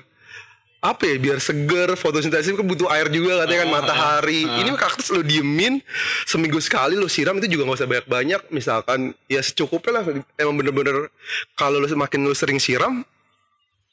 apa 0.77 1.09
ya 1.09 1.17
biar 1.17 1.41
seger 1.41 1.97
fotosintesis 1.97 2.53
kan 2.53 2.61
butuh 2.61 2.85
air 2.93 3.09
juga 3.09 3.43
katanya 3.43 3.65
kan 3.65 3.71
matahari. 3.73 4.45
ini 4.45 4.69
kaktus 4.77 5.09
lo 5.09 5.25
diemin 5.25 5.81
seminggu 6.23 6.61
sekali 6.61 6.93
lo 6.93 7.09
siram 7.09 7.41
itu 7.41 7.49
juga 7.49 7.65
nggak 7.65 7.77
usah 7.81 7.89
banyak 7.89 8.05
banyak 8.05 8.41
misalkan 8.53 8.99
ya 9.25 9.41
secukupnya 9.41 9.99
lah 9.99 10.03
emang 10.37 10.53
bener-bener 10.53 11.09
kalau 11.57 11.81
lo 11.81 11.89
semakin 11.89 12.21
lo 12.21 12.33
sering 12.37 12.61
siram 12.61 13.01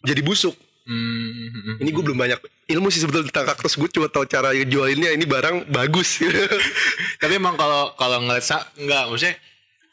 jadi 0.04 0.20
busuk. 0.20 0.52
Hmm. 0.84 1.80
ini 1.80 1.88
gue 1.88 2.04
belum 2.04 2.20
banyak 2.20 2.36
ilmu 2.68 2.92
sih 2.92 3.00
sebetulnya 3.00 3.32
tentang 3.32 3.56
kaktus 3.56 3.80
gue 3.80 3.88
cuma 3.88 4.04
tahu 4.04 4.28
cara 4.28 4.52
jualinnya 4.52 5.16
ini 5.16 5.24
barang 5.24 5.72
bagus. 5.72 6.20
Tapi 7.24 7.40
emang 7.40 7.56
kalau 7.56 7.96
kalau 7.96 8.20
sa- 8.44 8.68
nggak 8.76 9.08
maksudnya 9.08 9.32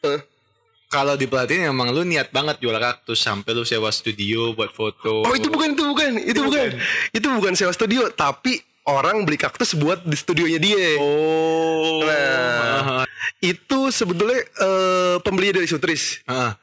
Eh. 0.03 0.19
Kalau 0.91 1.15
diperhatiin 1.15 1.71
emang 1.71 1.95
lu 1.95 2.03
niat 2.03 2.35
banget 2.35 2.59
jual 2.59 2.75
kaktus 2.75 3.23
sampai 3.23 3.55
lu 3.55 3.63
sewa 3.63 3.87
studio 3.95 4.51
buat 4.51 4.75
foto. 4.75 5.23
Oh 5.23 5.33
itu 5.33 5.47
bukan 5.47 5.71
itu 5.71 5.83
bukan 5.87 6.11
itu 6.19 6.39
bukan 6.43 6.67
itu 7.15 7.27
bukan 7.31 7.53
sewa 7.55 7.71
studio 7.71 8.11
tapi 8.11 8.59
orang 8.91 9.23
beli 9.23 9.39
kaktus 9.39 9.71
buat 9.79 10.03
di 10.03 10.19
studionya 10.19 10.59
dia. 10.59 10.99
Oh. 10.99 12.03
Nah 12.03 13.07
itu 13.39 13.87
sebetulnya 13.87 14.43
eh, 14.43 15.15
pembeli 15.23 15.55
dari 15.55 15.67
Sutris. 15.71 16.19
Ah. 16.27 16.59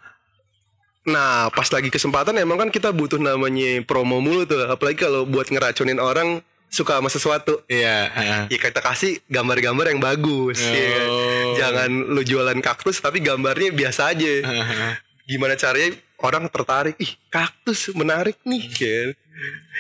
Nah 1.09 1.49
pas 1.49 1.73
lagi 1.73 1.89
kesempatan 1.89 2.37
emang 2.37 2.61
kan 2.61 2.69
kita 2.69 2.93
butuh 2.93 3.17
namanya 3.17 3.81
promo 3.89 4.21
mulu 4.21 4.45
tuh 4.45 4.69
apalagi 4.69 5.09
kalau 5.09 5.25
buat 5.25 5.49
ngeracunin 5.49 5.97
orang 5.97 6.45
suka 6.69 6.97
sama 6.97 7.09
sesuatu. 7.09 7.61
Iya. 7.67 7.97
ah. 8.09 8.43
Ya 8.47 8.57
kita 8.57 8.79
kasih 8.79 9.19
gambar-gambar 9.27 9.91
yang 9.91 10.01
bagus. 10.01 10.61
ya 10.61 10.87
kan? 10.95 11.09
Oh. 11.09 11.53
Jangan 11.55 11.91
lu 12.09 12.23
jualan 12.23 12.59
kaktus 12.59 12.99
tapi 12.99 13.19
gambarnya 13.19 13.73
biasa 13.73 14.13
aja. 14.13 14.33
Ah. 14.43 14.95
gimana 15.25 15.55
caranya 15.55 15.93
orang 16.25 16.49
tertarik 16.49 16.97
ih 16.97 17.13
kaktus 17.29 17.93
menarik 17.93 18.41
nih 18.43 18.65
kan 18.65 19.09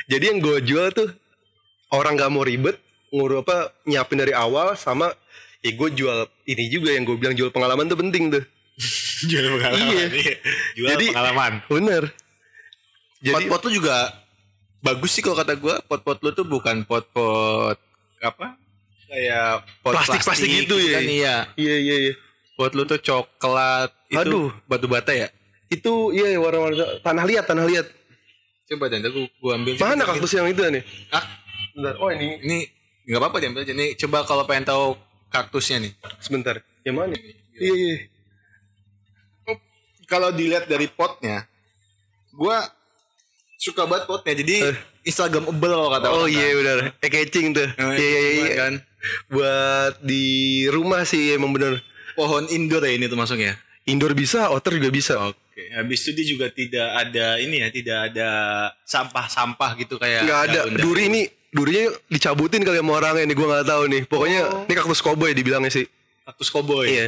jadi 0.04 0.24
yang 0.28 0.44
gue 0.44 0.60
jual 0.60 0.92
tuh 0.92 1.08
orang 1.88 2.20
nggak 2.20 2.28
mau 2.28 2.44
ribet 2.44 2.76
ngurus 3.08 3.40
apa 3.42 3.72
nyiapin 3.82 4.20
dari 4.20 4.36
awal 4.36 4.76
sama 4.76 5.08
ya 5.64 5.72
gue 5.72 5.88
jual 5.88 6.28
ini 6.44 6.68
juga 6.68 6.92
yang 6.92 7.08
gue 7.08 7.16
bilang 7.16 7.32
jual 7.32 7.48
pengalaman 7.48 7.88
tuh 7.88 7.96
penting 7.96 8.28
tuh 8.28 8.44
Jual 9.24 9.56
pengalaman. 9.56 9.88
Iya. 10.12 10.34
Jual 10.76 10.88
Jadi- 10.92 11.08
pengalaman. 11.10 11.52
bener 11.64 12.02
jadi 13.18 13.34
Pot-pot 13.48 13.60
lu 13.66 13.80
juga 13.80 13.96
bagus 14.80 15.10
sih 15.10 15.22
kalau 15.22 15.36
kata 15.36 15.54
gua. 15.54 15.78
Pot-pot 15.82 16.18
lu 16.20 16.30
tuh 16.30 16.44
bukan 16.44 16.82
pot-pot 16.82 17.78
apa? 18.18 18.54
Kayak 19.08 19.64
pot 19.80 19.94
Plastik-plastik 19.96 20.48
gitu 20.48 20.76
ya? 20.76 21.00
Kan 21.00 21.04
iya. 21.04 21.36
iya 21.56 21.76
iya 21.78 21.96
iya 22.08 22.12
Pot 22.54 22.74
lu 22.74 22.82
tuh 22.82 22.98
coklat 22.98 23.88
itu 24.08 24.18
Aduh. 24.20 24.50
batu 24.66 24.84
bata 24.84 25.12
ya? 25.12 25.28
itu 25.68 25.92
iya 26.10 26.40
warna-warna 26.40 26.96
tanah 27.04 27.28
liat 27.28 27.44
tanah 27.44 27.68
liat 27.68 27.84
Coba 28.64 28.88
dan 28.88 29.04
gua, 29.04 29.28
gua 29.36 29.52
ambil. 29.56 29.76
mana 29.76 30.00
kaktus 30.02 30.32
yang 30.32 30.48
itu 30.48 30.60
nih 30.64 30.80
Ah, 31.08 31.24
Bentar. 31.72 31.94
oh 32.00 32.08
ini 32.08 32.40
ini 32.40 32.58
nggak 33.04 33.20
apa-apa 33.20 33.36
diambil 33.38 33.64
aja. 33.64 33.72
Nih 33.72 33.92
coba 33.96 34.24
kalau 34.24 34.44
pengen 34.44 34.64
tahu 34.64 34.96
kaktusnya 35.28 35.84
nih. 35.84 35.92
sebentar 36.20 36.56
yang 36.84 36.96
mana 36.96 37.12
iya 37.56 37.72
iya 37.72 37.96
Kalau 40.08 40.32
dilihat 40.32 40.64
dari 40.64 40.88
potnya, 40.88 41.44
gua 42.32 42.64
suka 43.58 43.84
banget 43.84 44.06
potnya. 44.06 44.34
Jadi 44.34 44.56
Instagramable 45.02 45.58
kalau 45.74 45.90
kata 45.90 46.06
oh 46.08 46.24
iya 46.24 46.54
benar 46.54 46.78
eh 46.94 47.10
catching 47.10 47.50
tuh 47.50 47.66
Nah, 47.74 47.92
iya 47.92 48.06
iya 48.08 48.30
iya 48.38 48.52
kan. 48.54 48.72
buat 49.26 49.98
di 50.00 50.24
rumah 50.66 51.02
sih 51.02 51.32
emang 51.32 51.50
bener 51.50 51.82
Pohon 52.14 52.46
indoor 52.48 52.82
ya 52.82 52.92
ini 52.92 53.06
tuh 53.06 53.14
masuknya. 53.14 53.54
Indoor 53.84 54.10
bisa, 54.10 54.50
outer 54.50 54.74
juga 54.74 54.90
bisa. 54.90 55.14
Oke, 55.22 55.70
habis 55.70 56.02
itu 56.02 56.10
dia 56.12 56.26
juga 56.26 56.46
tidak 56.50 56.88
ada 56.92 57.38
ini 57.38 57.62
ya, 57.62 57.70
tidak 57.70 57.98
ada 58.10 58.28
sampah-sampah 58.82 59.70
gitu 59.78 59.96
kayak 59.96 60.26
Nggak 60.26 60.40
ada. 60.44 60.60
Duri 60.76 61.06
ini, 61.06 61.22
durinya 61.48 61.88
dicabutin 62.10 62.60
kali 62.60 62.82
sama 62.82 62.98
orangnya 62.98 63.22
nih, 63.22 63.36
gue 63.38 63.46
nggak 63.46 63.64
tahu 63.64 63.82
nih. 63.86 64.02
Pokoknya 64.04 64.40
Oh. 64.44 64.66
ini 64.66 64.74
kaktus 64.74 64.98
koboi 64.98 65.30
dibilangnya 65.30 65.70
sih. 65.72 65.86
kaktus 66.26 66.50
koboi. 66.50 66.86
Iya. 66.90 67.06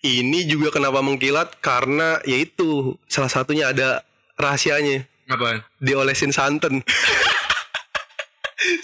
ini 0.00 0.46
juga 0.46 0.70
kenapa 0.70 1.02
mengkilat 1.02 1.58
karena 1.58 2.22
yaitu 2.22 2.94
salah 3.04 3.28
satunya 3.28 3.68
ada 3.68 4.06
rahasianya 4.36 5.10
Apaan? 5.28 5.64
diolesin 5.80 6.32
santan. 6.32 6.84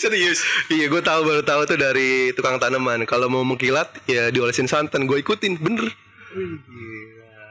Serius? 0.00 0.44
iya 0.68 0.92
gue 0.92 1.00
tahu 1.00 1.24
baru 1.24 1.42
tahu 1.44 1.64
tuh 1.64 1.78
dari 1.80 2.32
tukang 2.36 2.60
tanaman. 2.60 3.04
Kalau 3.08 3.32
mau 3.32 3.44
mengkilat 3.44 3.88
ya 4.08 4.28
diolesin 4.28 4.68
santan. 4.68 5.08
Gue 5.08 5.24
ikutin 5.24 5.56
bener. 5.56 5.88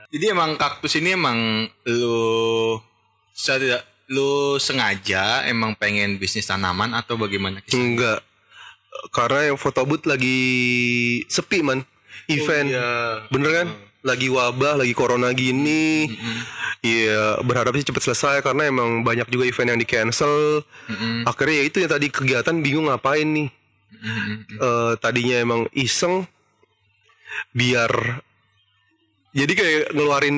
Jadi 0.10 0.25
emang 0.34 0.58
kaktus 0.58 0.97
ini 0.97 1.13
emang 1.13 1.69
lu 1.86 2.78
saya 3.34 3.58
tidak 3.62 3.82
lu 4.10 4.58
sengaja 4.58 5.45
emang 5.45 5.78
pengen 5.78 6.17
bisnis 6.17 6.49
tanaman 6.49 6.97
atau 6.97 7.13
bagaimana? 7.17 7.62
Enggak. 7.69 8.25
Karena 9.13 9.54
yang 9.54 9.58
foto 9.58 9.86
booth 9.86 10.10
lagi 10.10 10.41
sepi 11.30 11.62
man. 11.62 11.86
Event. 12.30 12.69
iya. 12.69 13.25
Bener 13.30 13.52
kan? 13.54 13.67
Lagi 13.99 14.31
wabah, 14.31 14.79
lagi 14.79 14.93
corona 14.95 15.35
gini. 15.35 16.07
Iya, 16.79 17.43
berharap 17.43 17.75
sih 17.75 17.83
cepet 17.83 17.99
selesai 17.99 18.39
karena 18.39 18.71
emang 18.71 19.03
banyak 19.03 19.27
juga 19.27 19.43
event 19.43 19.75
yang 19.75 19.79
di 19.79 19.88
cancel. 19.88 20.63
Akhirnya 21.27 21.55
ya 21.59 21.63
itu 21.67 21.77
yang 21.83 21.91
tadi 21.91 22.07
kegiatan 22.07 22.55
bingung 22.63 22.88
ngapain 22.88 23.27
nih. 23.27 23.49
Eh, 24.59 24.93
tadinya 25.03 25.35
emang 25.43 25.62
iseng 25.75 26.23
biar 27.51 28.19
jadi 29.35 29.53
kayak 29.53 29.83
ngeluarin 29.95 30.38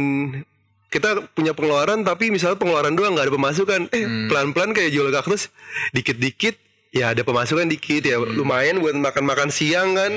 kita 0.91 1.23
punya 1.31 1.55
pengeluaran 1.55 2.03
tapi 2.03 2.29
misalnya 2.33 2.59
pengeluaran 2.59 2.97
doang 2.97 3.13
nggak 3.13 3.29
ada 3.29 3.35
pemasukan. 3.37 3.81
Eh 3.93 4.05
pelan-pelan 4.27 4.73
kayak 4.73 4.91
jual 4.91 5.13
kaktus 5.13 5.53
dikit-dikit 5.93 6.57
ya 6.91 7.15
ada 7.15 7.23
pemasukan 7.23 7.69
dikit 7.71 8.03
ya 8.03 8.19
lumayan 8.19 8.83
buat 8.83 8.97
makan-makan 8.97 9.47
siang 9.47 9.95
kan 9.95 10.11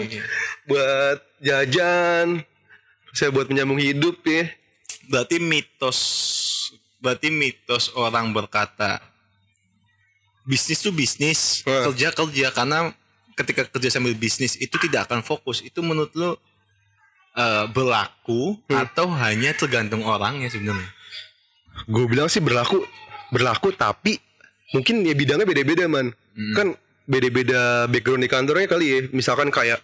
buat 0.67 1.23
jajan 1.39 2.43
saya 3.15 3.31
buat 3.31 3.47
menyambung 3.47 3.79
hidup 3.79 4.21
ya 4.27 4.51
Berarti 5.09 5.37
mitos 5.41 5.99
berarti 7.05 7.29
mitos 7.29 7.93
orang 7.93 8.33
berkata 8.33 8.97
bisnis 10.49 10.81
tuh 10.81 10.93
bisnis, 10.93 11.61
Wah. 11.69 11.89
kerja 11.89 12.13
kerja 12.13 12.49
karena 12.53 12.93
ketika 13.37 13.69
kerja 13.69 13.93
sambil 13.93 14.17
bisnis 14.17 14.57
itu 14.57 14.77
tidak 14.81 15.09
akan 15.09 15.21
fokus. 15.21 15.61
Itu 15.61 15.85
menurut 15.85 16.13
lu 16.17 16.33
eh, 17.37 17.65
berlaku 17.69 18.57
atau 18.73 19.13
hanya 19.21 19.53
tergantung 19.53 20.05
orangnya 20.05 20.49
sebenarnya? 20.49 20.89
gue 21.91 22.05
bilang 22.07 22.31
sih 22.31 22.39
berlaku 22.39 22.87
berlaku 23.35 23.75
tapi 23.75 24.17
mungkin 24.73 25.03
ya 25.03 25.15
bidangnya 25.15 25.43
beda-beda 25.43 25.85
man 25.91 26.15
kan 26.55 26.71
beda-beda 27.05 27.91
background 27.91 28.23
di 28.23 28.31
kantornya 28.31 28.71
kali 28.71 28.87
ya 28.87 28.99
misalkan 29.11 29.51
kayak 29.51 29.83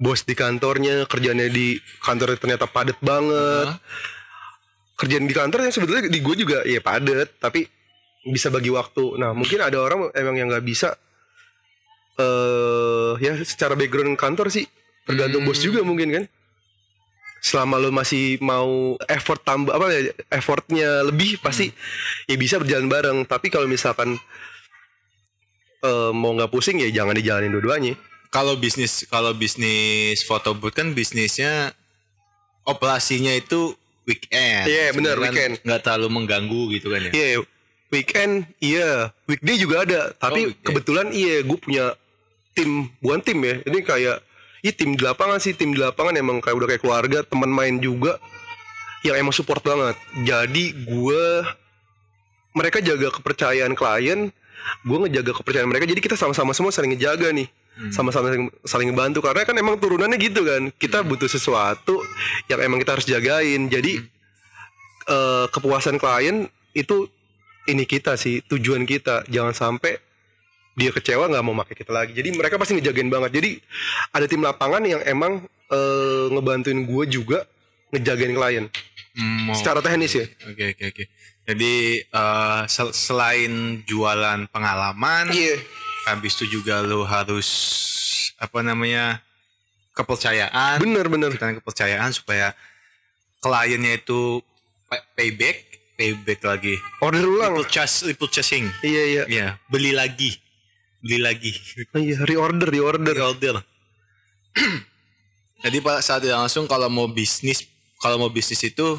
bos 0.00 0.24
di 0.24 0.32
kantornya 0.32 1.04
kerjanya 1.04 1.44
di 1.52 1.76
kantor 2.00 2.40
ternyata 2.40 2.64
padat 2.64 2.96
banget. 3.04 3.76
Hah? 3.76 3.78
kerjaan 5.00 5.24
di 5.24 5.32
kantor 5.32 5.64
yang 5.64 5.72
sebetulnya 5.72 6.12
di 6.12 6.20
gue 6.20 6.36
juga 6.36 6.60
ya 6.68 6.84
padat 6.84 7.40
tapi 7.40 7.64
bisa 8.28 8.52
bagi 8.52 8.68
waktu. 8.68 9.16
Nah 9.16 9.32
mungkin 9.32 9.64
ada 9.64 9.80
orang 9.80 10.12
emang 10.12 10.36
yang 10.36 10.52
nggak 10.52 10.60
bisa 10.60 10.92
eh 12.20 13.16
ya 13.16 13.32
secara 13.40 13.72
background 13.72 14.20
kantor 14.20 14.52
sih 14.52 14.68
tergantung 15.08 15.48
bos 15.48 15.56
juga 15.56 15.80
mungkin 15.80 16.12
kan. 16.12 16.24
Selama 17.40 17.80
lo 17.80 17.88
masih 17.88 18.36
mau 18.44 19.00
effort 19.08 19.40
tambah 19.40 19.72
apa 19.72 19.88
ya 19.88 20.12
effortnya 20.28 21.08
lebih 21.08 21.40
pasti 21.40 21.72
ya 22.28 22.36
bisa 22.36 22.60
berjalan 22.60 22.92
bareng. 22.92 23.18
Tapi 23.24 23.48
kalau 23.48 23.64
misalkan 23.64 24.20
eh, 25.80 26.12
mau 26.12 26.36
nggak 26.36 26.52
pusing 26.52 26.84
ya 26.84 26.92
jangan 26.92 27.16
dijalanin 27.16 27.56
dua-duanya 27.56 27.96
Kalau 28.30 28.54
bisnis 28.54 29.02
kalau 29.10 29.34
bisnis 29.34 30.22
foto 30.22 30.54
booth 30.54 30.78
kan 30.78 30.94
bisnisnya 30.94 31.74
operasinya 32.62 33.34
itu 33.34 33.74
weekend. 34.06 34.70
Iya, 34.70 34.94
benar, 34.94 35.18
Sebenarnya 35.18 35.18
kan 35.18 35.34
weekend. 35.34 35.54
Nggak 35.66 35.80
terlalu 35.82 36.08
mengganggu 36.14 36.62
gitu 36.78 36.86
kan 36.94 37.00
ya. 37.06 37.10
Iya, 37.10 37.28
weekend 37.90 38.32
iya, 38.62 38.90
weekday 39.26 39.56
juga 39.58 39.76
ada. 39.82 40.00
Tapi 40.14 40.46
Oh, 40.46 40.48
weekday. 40.54 40.66
kebetulan 40.70 41.06
iya, 41.10 41.34
gue 41.42 41.58
punya 41.58 41.84
tim, 42.54 42.86
bukan 43.02 43.20
tim 43.20 43.38
ya. 43.42 43.54
Ini 43.66 43.78
kayak, 43.82 44.16
iya 44.62 44.72
tim 44.74 44.94
di 44.94 45.02
lapangan 45.02 45.38
sih, 45.42 45.52
tim 45.54 45.74
di 45.74 45.80
lapangan 45.82 46.14
emang 46.14 46.38
kayak 46.38 46.54
udah 46.54 46.68
kayak 46.70 46.82
keluarga, 46.82 47.18
teman 47.26 47.50
main 47.50 47.82
juga, 47.82 48.18
yang 49.02 49.18
emang 49.18 49.34
support 49.34 49.62
banget. 49.62 49.98
Jadi 50.22 50.86
gue, 50.86 51.24
mereka 52.54 52.78
jaga 52.78 53.10
kepercayaan 53.10 53.74
klien, 53.74 54.30
gue 54.86 54.96
ngejaga 55.06 55.32
kepercayaan 55.34 55.70
mereka. 55.70 55.86
Jadi 55.90 56.00
kita 56.02 56.14
sama-sama 56.14 56.54
semua 56.54 56.70
saling 56.70 56.94
ngejaga 56.94 57.30
nih, 57.34 57.46
sama-sama 57.88 58.28
saling, 58.28 58.52
saling 58.60 58.88
ngebantu. 58.92 59.24
Karena 59.24 59.48
kan 59.48 59.56
emang 59.56 59.80
turunannya 59.80 60.20
gitu 60.20 60.44
kan, 60.44 60.68
kita 60.76 61.00
butuh 61.00 61.24
sesuatu 61.24 62.04
yang 62.52 62.60
emang 62.60 62.76
kita 62.84 63.00
harus 63.00 63.08
jagain. 63.08 63.72
Jadi 63.72 64.04
eh, 65.08 65.46
kepuasan 65.48 65.96
klien 65.96 66.44
itu 66.76 67.08
ini 67.64 67.88
kita 67.88 68.20
sih 68.20 68.44
tujuan 68.44 68.84
kita. 68.84 69.24
Jangan 69.32 69.56
sampai 69.56 69.96
dia 70.76 70.92
kecewa 70.92 71.28
nggak 71.28 71.44
mau 71.44 71.56
pakai 71.64 71.74
kita 71.76 71.92
lagi. 71.92 72.12
Jadi 72.12 72.28
mereka 72.36 72.60
pasti 72.60 72.76
ngejagain 72.76 73.08
banget. 73.08 73.40
Jadi 73.40 73.50
ada 74.12 74.26
tim 74.28 74.44
lapangan 74.44 74.84
yang 74.84 75.00
emang 75.08 75.40
eh, 75.72 76.26
ngebantuin 76.30 76.84
gue 76.84 77.04
juga 77.08 77.48
ngejagain 77.90 78.36
klien. 78.36 78.66
Hmm, 79.10 79.50
secara 79.58 79.82
teknis 79.82 80.14
ya. 80.14 80.26
Oke 80.46 80.76
oke 80.76 80.84
oke. 80.94 81.04
Jadi 81.48 81.74
eh, 82.04 82.62
sel- 82.70 82.94
selain 82.94 83.82
jualan 83.82 84.46
pengalaman, 84.54 85.34
iya 85.34 85.58
habis 86.14 86.34
itu 86.38 86.60
juga 86.60 86.82
lo 86.82 87.06
harus 87.06 87.48
apa 88.40 88.64
namanya 88.64 89.22
kepercayaan, 89.94 90.80
bener 90.80 91.06
bener. 91.06 91.30
Kepercayaan 91.36 92.10
supaya 92.14 92.56
kliennya 93.44 94.00
itu 94.00 94.40
pay- 94.88 95.06
payback, 95.16 95.56
payback 95.94 96.40
lagi, 96.44 96.74
order 97.04 97.24
ulang. 97.24 97.52
Purchase, 97.56 98.08
repurchasing, 98.08 98.68
iya 98.82 99.02
iya. 99.06 99.22
Ya 99.28 99.46
beli 99.68 99.92
lagi, 99.92 100.36
beli 101.04 101.18
lagi, 101.20 101.52
iya 102.00 102.20
reorder 102.24 102.68
reorder. 102.68 103.16
Order. 103.16 103.56
Jadi 105.64 105.76
pada 105.84 106.00
saat 106.00 106.24
langsung 106.24 106.64
kalau 106.64 106.88
mau 106.88 107.04
bisnis, 107.04 107.68
kalau 108.00 108.16
mau 108.16 108.32
bisnis 108.32 108.64
itu 108.64 108.96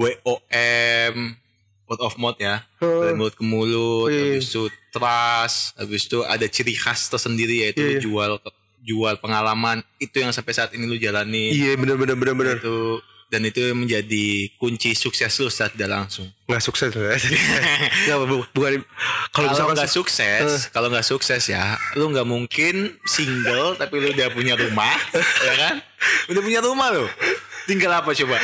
WOM, 0.00 1.36
word 1.90 2.00
of 2.00 2.14
mouth 2.16 2.38
ya, 2.38 2.62
Oh. 2.78 3.02
dari 3.02 3.12
mulut 3.12 3.34
ke 3.34 3.42
mulut, 3.42 4.06
Iya. 4.08 4.38
habis 4.38 4.46
itu 4.46 4.62
trust, 4.90 5.74
habis 5.74 6.06
itu 6.06 6.22
ada 6.22 6.46
ciri 6.46 6.72
khas 6.72 7.10
tersendiri 7.10 7.66
yaitu 7.66 7.82
lu 7.82 7.90
Iya. 7.90 8.00
jual 8.00 8.30
jual 8.80 9.14
pengalaman 9.18 9.82
itu 9.98 10.16
yang 10.16 10.30
sampai 10.30 10.54
saat 10.54 10.70
ini 10.72 10.86
lu 10.86 10.96
jalani 10.96 11.52
iya 11.52 11.76
bener 11.76 12.00
bener 12.00 12.16
bener 12.16 12.32
bener 12.32 12.56
itu 12.56 12.96
dan 13.28 13.44
itu 13.44 13.60
yang 13.60 13.76
menjadi 13.76 14.26
kunci 14.56 14.90
sukses 14.92 15.30
lu 15.36 15.46
saat 15.46 15.76
tidak 15.76 15.92
langsung. 15.92 16.26
nggak 16.48 16.58
sukses 16.58 16.88
nggak 16.90 18.18
bu- 18.26 18.48
bukan 18.50 18.80
kalau 19.30 19.52
misalkan 19.52 19.76
nggak 19.76 19.92
sukses, 19.92 20.66
kalau 20.70 20.88
nggak 20.88 21.04
sukses 21.04 21.42
ya, 21.44 21.76
lu 21.94 22.08
nggak 22.08 22.24
mungkin 22.24 22.96
single 23.04 23.74
tapi 23.80 24.00
lu 24.00 24.10
udah 24.10 24.32
punya 24.32 24.56
rumah, 24.56 24.96
ya 25.44 25.54
kan? 25.54 25.74
Udah 26.26 26.40
punya 26.40 26.58
rumah 26.58 26.88
lu. 26.90 27.04
Tinggal 27.68 28.00
apa 28.00 28.10
coba? 28.10 28.40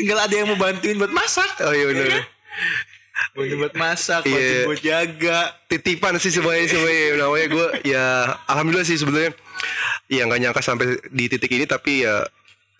Tinggal 0.00 0.18
ada 0.18 0.32
yang 0.32 0.48
mau 0.48 0.56
bantuin 0.56 0.96
buat 0.96 1.10
masak. 1.10 1.50
oh 1.60 1.70
iya 1.70 1.86
bener 1.86 2.24
Bantuin 3.30 3.58
buat 3.58 3.74
masak, 3.76 4.24
Iya. 4.24 4.32
bantuin 4.32 4.66
buat 4.66 4.80
jaga. 4.80 5.38
titipan 5.68 6.16
sih 6.16 6.30
semuanya 6.30 6.66
semuanya 6.66 7.02
namanya 7.20 7.46
gue 7.46 7.66
ya 7.84 8.04
alhamdulillah 8.44 8.82
sih 8.82 8.96
sebenarnya 8.96 9.30
ya 10.08 10.24
nggak 10.24 10.40
nyangka 10.40 10.60
sampai 10.60 10.98
di 11.06 11.28
titik 11.28 11.52
ini 11.52 11.62
tapi 11.62 12.02
ya 12.02 12.26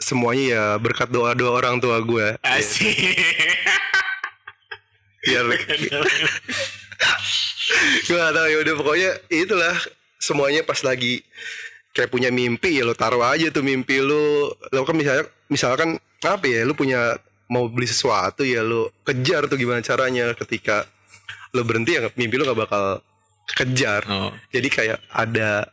semuanya 0.01 0.45
ya 0.49 0.77
berkat 0.77 1.07
doa 1.07 1.37
doa 1.37 1.55
orang 1.55 1.79
tua 1.79 2.01
gue 2.01 2.35
Asik. 2.41 2.89
biar 5.21 5.45
gue 8.03 8.11
gak 8.11 8.35
tahu 8.35 8.47
ya 8.49 8.59
udah 8.59 8.75
pokoknya 8.75 9.11
itulah 9.29 9.77
semuanya 10.17 10.65
pas 10.65 10.81
lagi 10.81 11.21
kayak 11.91 12.11
punya 12.11 12.31
mimpi 12.31 12.79
ya 12.79 12.87
lo 12.87 12.95
taruh 12.95 13.23
aja 13.27 13.51
tuh 13.51 13.67
mimpi 13.67 13.99
lu 13.99 14.47
lo 14.51 14.81
kan 14.87 14.95
misalnya 14.95 15.27
misalkan 15.51 15.99
apa 16.23 16.45
ya 16.47 16.63
lu 16.63 16.75
punya 16.75 17.19
mau 17.51 17.67
beli 17.67 17.91
sesuatu 17.91 18.47
ya 18.47 18.63
lo 18.63 18.95
kejar 19.03 19.51
tuh 19.51 19.59
gimana 19.59 19.83
caranya 19.83 20.31
ketika 20.39 20.87
lo 21.51 21.67
berhenti 21.67 21.99
ya 21.99 22.07
mimpi 22.15 22.39
lo 22.39 22.47
gak 22.47 22.61
bakal 22.63 22.85
kejar 23.51 24.07
Oh. 24.07 24.31
jadi 24.55 24.69
kayak 24.71 24.99
ada 25.11 25.67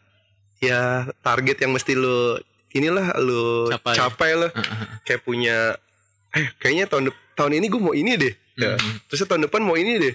ya 0.57 1.05
target 1.21 1.61
yang 1.61 1.77
mesti 1.77 1.93
lo 1.93 2.41
inilah 2.73 3.13
lo 3.21 3.69
Capai. 3.69 3.93
capai, 3.93 4.31
lah. 4.33 4.51
Kayak 5.05 5.21
punya 5.21 5.77
eh 6.33 6.49
kayaknya 6.57 6.85
tahun 6.89 7.13
tahun 7.37 7.61
ini 7.61 7.65
gue 7.69 7.81
mau 7.81 7.93
ini 7.93 8.17
deh. 8.17 8.33
Ya. 8.57 8.73
terus 9.05 9.21
tahun 9.21 9.45
depan 9.45 9.61
mau 9.61 9.77
ini 9.77 10.01
deh. 10.01 10.13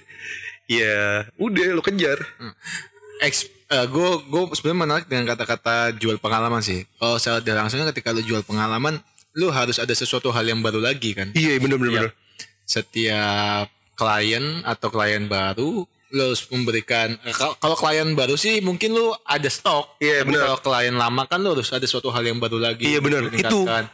Ya 0.67 1.27
udah 1.39 1.67
lo 1.71 1.79
kejar 1.79 2.19
Ex, 3.23 3.47
gue 3.69 4.09
gue 4.21 4.41
sebenarnya 4.53 4.79
menarik 4.79 5.05
dengan 5.07 5.25
kata-kata 5.29 5.95
jual 5.95 6.19
pengalaman 6.19 6.59
sih. 6.59 6.83
Kalau 6.99 7.15
secara 7.15 7.39
tidak 7.39 7.57
langsungnya 7.57 7.87
ketika 7.89 8.11
lu 8.11 8.19
jual 8.19 8.43
pengalaman, 8.43 8.99
lu 9.33 9.47
harus 9.49 9.79
ada 9.79 9.91
sesuatu 9.91 10.29
hal 10.29 10.43
yang 10.43 10.59
baru 10.59 10.77
lagi 10.77 11.15
kan. 11.15 11.31
iya 11.33 11.55
bener 11.57 11.79
bener, 11.79 11.91
Iya. 11.91 12.01
bener. 12.05 12.13
setiap 12.63 13.67
klien 13.93 14.43
atau 14.63 14.87
klien 14.87 15.23
baru 15.25 15.83
lo 16.09 16.21
harus 16.23 16.45
memberikan 16.47 17.17
eh, 17.19 17.33
kalau 17.33 17.73
klien 17.73 18.05
baru 18.13 18.37
sih 18.37 18.61
mungkin 18.61 18.93
lo 18.93 19.17
ada 19.25 19.49
stok 19.49 19.97
Iya, 19.97 20.21
benar. 20.23 20.53
kalau 20.53 20.59
klien 20.61 20.93
lama 20.93 21.25
kan 21.25 21.41
lo 21.41 21.51
harus 21.51 21.67
ada 21.69 21.83
suatu 21.83 22.07
hal 22.07 22.21
yang 22.21 22.37
baru 22.37 22.61
lagi 22.61 22.85
Iya, 22.85 23.01
benar. 23.01 23.25
meningkatkan. 23.25 23.89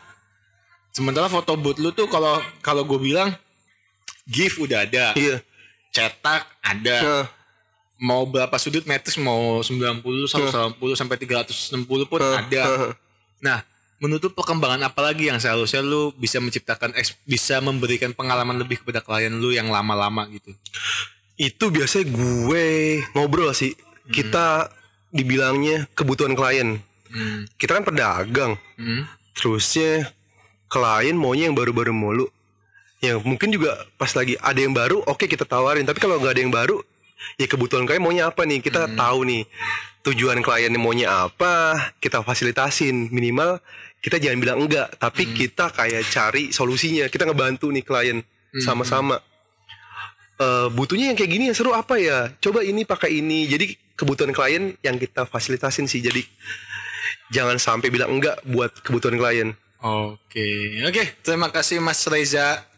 Sementara 0.92 1.26
foto 1.28 1.56
booth 1.56 1.78
lu 1.78 1.89
tuh 1.89 2.06
kalau 2.06 2.36
kalau 2.60 2.84
gue 2.84 3.00
bilang 3.00 3.32
GIF 4.26 4.60
udah 4.60 4.84
ada, 4.84 5.15
Iya. 5.15 5.39
cetak 5.89 6.44
ada, 6.60 6.98
Nah, 7.00 7.26
mau 7.99 8.23
berapa 8.23 8.55
sudut 8.55 8.88
metris 8.88 9.19
mau 9.19 9.59
90, 9.59 9.99
180 9.99 10.79
sampai 10.95 11.15
360 11.19 11.83
pun 12.07 12.19
ada. 12.23 12.95
Nah, 13.43 13.59
menurut 13.99 14.23
lu 14.23 14.31
perkembangan 14.31 14.79
apa 14.88 14.99
lagi 15.03 15.27
yang 15.27 15.38
seharusnya 15.38 15.83
lu 15.83 16.15
bisa 16.15 16.39
menciptakan 16.39 16.95
bisa 17.27 17.59
memberikan 17.59 18.15
pengalaman 18.15 18.55
lebih 18.55 18.79
kepada 18.81 19.03
klien 19.03 19.31
lu 19.35 19.51
yang 19.51 19.67
lama-lama 19.67 20.25
gitu. 20.31 20.55
itu 21.39 21.71
biasanya 21.71 22.12
gue 22.12 22.67
ngobrol 23.15 23.47
sih. 23.55 23.71
Kita 24.12 24.67
dibilangnya 25.15 25.88
kebutuhan 25.95 26.35
klien. 26.35 26.83
Hmm. 27.07 27.47
Kita 27.55 27.79
kan 27.79 27.88
pedagang. 27.88 28.59
Hmm. 28.75 29.07
Terusnya 29.39 30.12
klien 30.67 31.15
maunya 31.15 31.47
yang 31.47 31.55
baru-baru 31.55 31.95
mulu. 31.95 32.27
Ya 32.99 33.15
mungkin 33.15 33.55
juga 33.55 33.88
pas 33.95 34.12
lagi 34.12 34.35
ada 34.43 34.59
yang 34.59 34.75
baru, 34.75 34.99
oke 35.07 35.31
kita 35.31 35.47
tawarin. 35.47 35.88
Tapi 35.88 36.03
kalau 36.03 36.19
nggak 36.19 36.35
ada 36.35 36.41
yang 36.43 36.51
baru, 36.51 36.83
ya 37.38 37.47
kebutuhan 37.47 37.84
klien 37.88 38.01
maunya 38.01 38.27
apa 38.29 38.45
nih? 38.45 38.60
Kita 38.63 38.91
tahu 38.93 39.19
nih 39.27 39.43
tujuan 40.05 40.39
klien 40.39 40.71
maunya 40.79 41.27
apa, 41.27 41.75
kita 41.99 42.23
fasilitasin 42.23 43.12
minimal 43.12 43.60
kita 43.99 44.15
jangan 44.15 44.39
bilang 44.39 44.58
enggak, 44.63 44.95
tapi 44.95 45.27
kita 45.36 45.75
kayak 45.75 46.08
cari 46.08 46.55
solusinya. 46.55 47.12
Kita 47.12 47.27
ngebantu 47.27 47.67
nih 47.67 47.84
klien 47.84 48.17
sama-sama. 48.63 49.19
Eh, 50.39 50.67
butuhnya 50.71 51.12
yang 51.12 51.19
kayak 51.19 51.32
gini 51.32 51.43
yang 51.51 51.58
seru 51.58 51.75
apa 51.75 51.99
ya? 51.99 52.32
Coba 52.39 52.63
ini 52.63 52.88
pakai 52.88 53.19
ini. 53.19 53.43
Jadi 53.51 53.75
kebutuhan 53.99 54.32
klien 54.32 54.71
yang 54.79 54.95
kita 54.95 55.27
fasilitasin 55.27 55.91
sih. 55.91 55.99
Jadi 55.99 56.23
jangan 57.27 57.60
sampai 57.60 57.91
bilang 57.91 58.15
enggak 58.15 58.39
buat 58.47 58.71
kebutuhan 58.79 59.19
klien. 59.19 59.51
Oke, 59.84 60.79
oke. 60.88 61.03
Terima 61.19 61.51
kasih 61.51 61.84
Mas 61.84 61.99
Reza. 62.08 62.68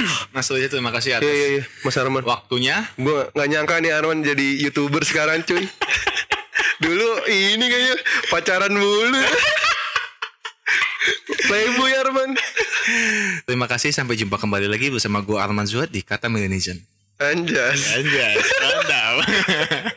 Mas 0.34 0.48
Reza 0.50 0.68
terima 0.68 0.92
kasih 0.92 1.18
atas 1.18 1.26
Iya 1.26 1.34
iya 1.34 1.48
iya 1.60 1.62
Mas 1.82 1.96
Arman 1.96 2.24
waktunya. 2.24 2.76
Gue 2.96 3.28
gak 3.32 3.48
nyangka 3.48 3.80
nih 3.80 3.92
Arman 3.94 4.20
jadi 4.22 4.46
youtuber 4.60 5.02
sekarang 5.02 5.42
cuy 5.42 5.64
Dulu 6.84 7.24
ini 7.32 7.64
kayaknya 7.64 7.94
pacaran 8.28 8.74
mulu 8.76 9.22
Playboy 11.46 11.92
Arman 11.96 12.30
Terima 13.46 13.66
kasih 13.66 13.90
sampai 13.90 14.14
jumpa 14.14 14.36
kembali 14.36 14.68
lagi 14.68 14.92
bersama 14.92 15.24
gue 15.24 15.38
Arman 15.40 15.66
Zuhad 15.66 15.90
di 15.90 16.04
Kata 16.04 16.30
Melanesian. 16.30 16.78
Anjas 17.16 17.96
Anjas, 17.96 18.44
mantap. 18.60 19.16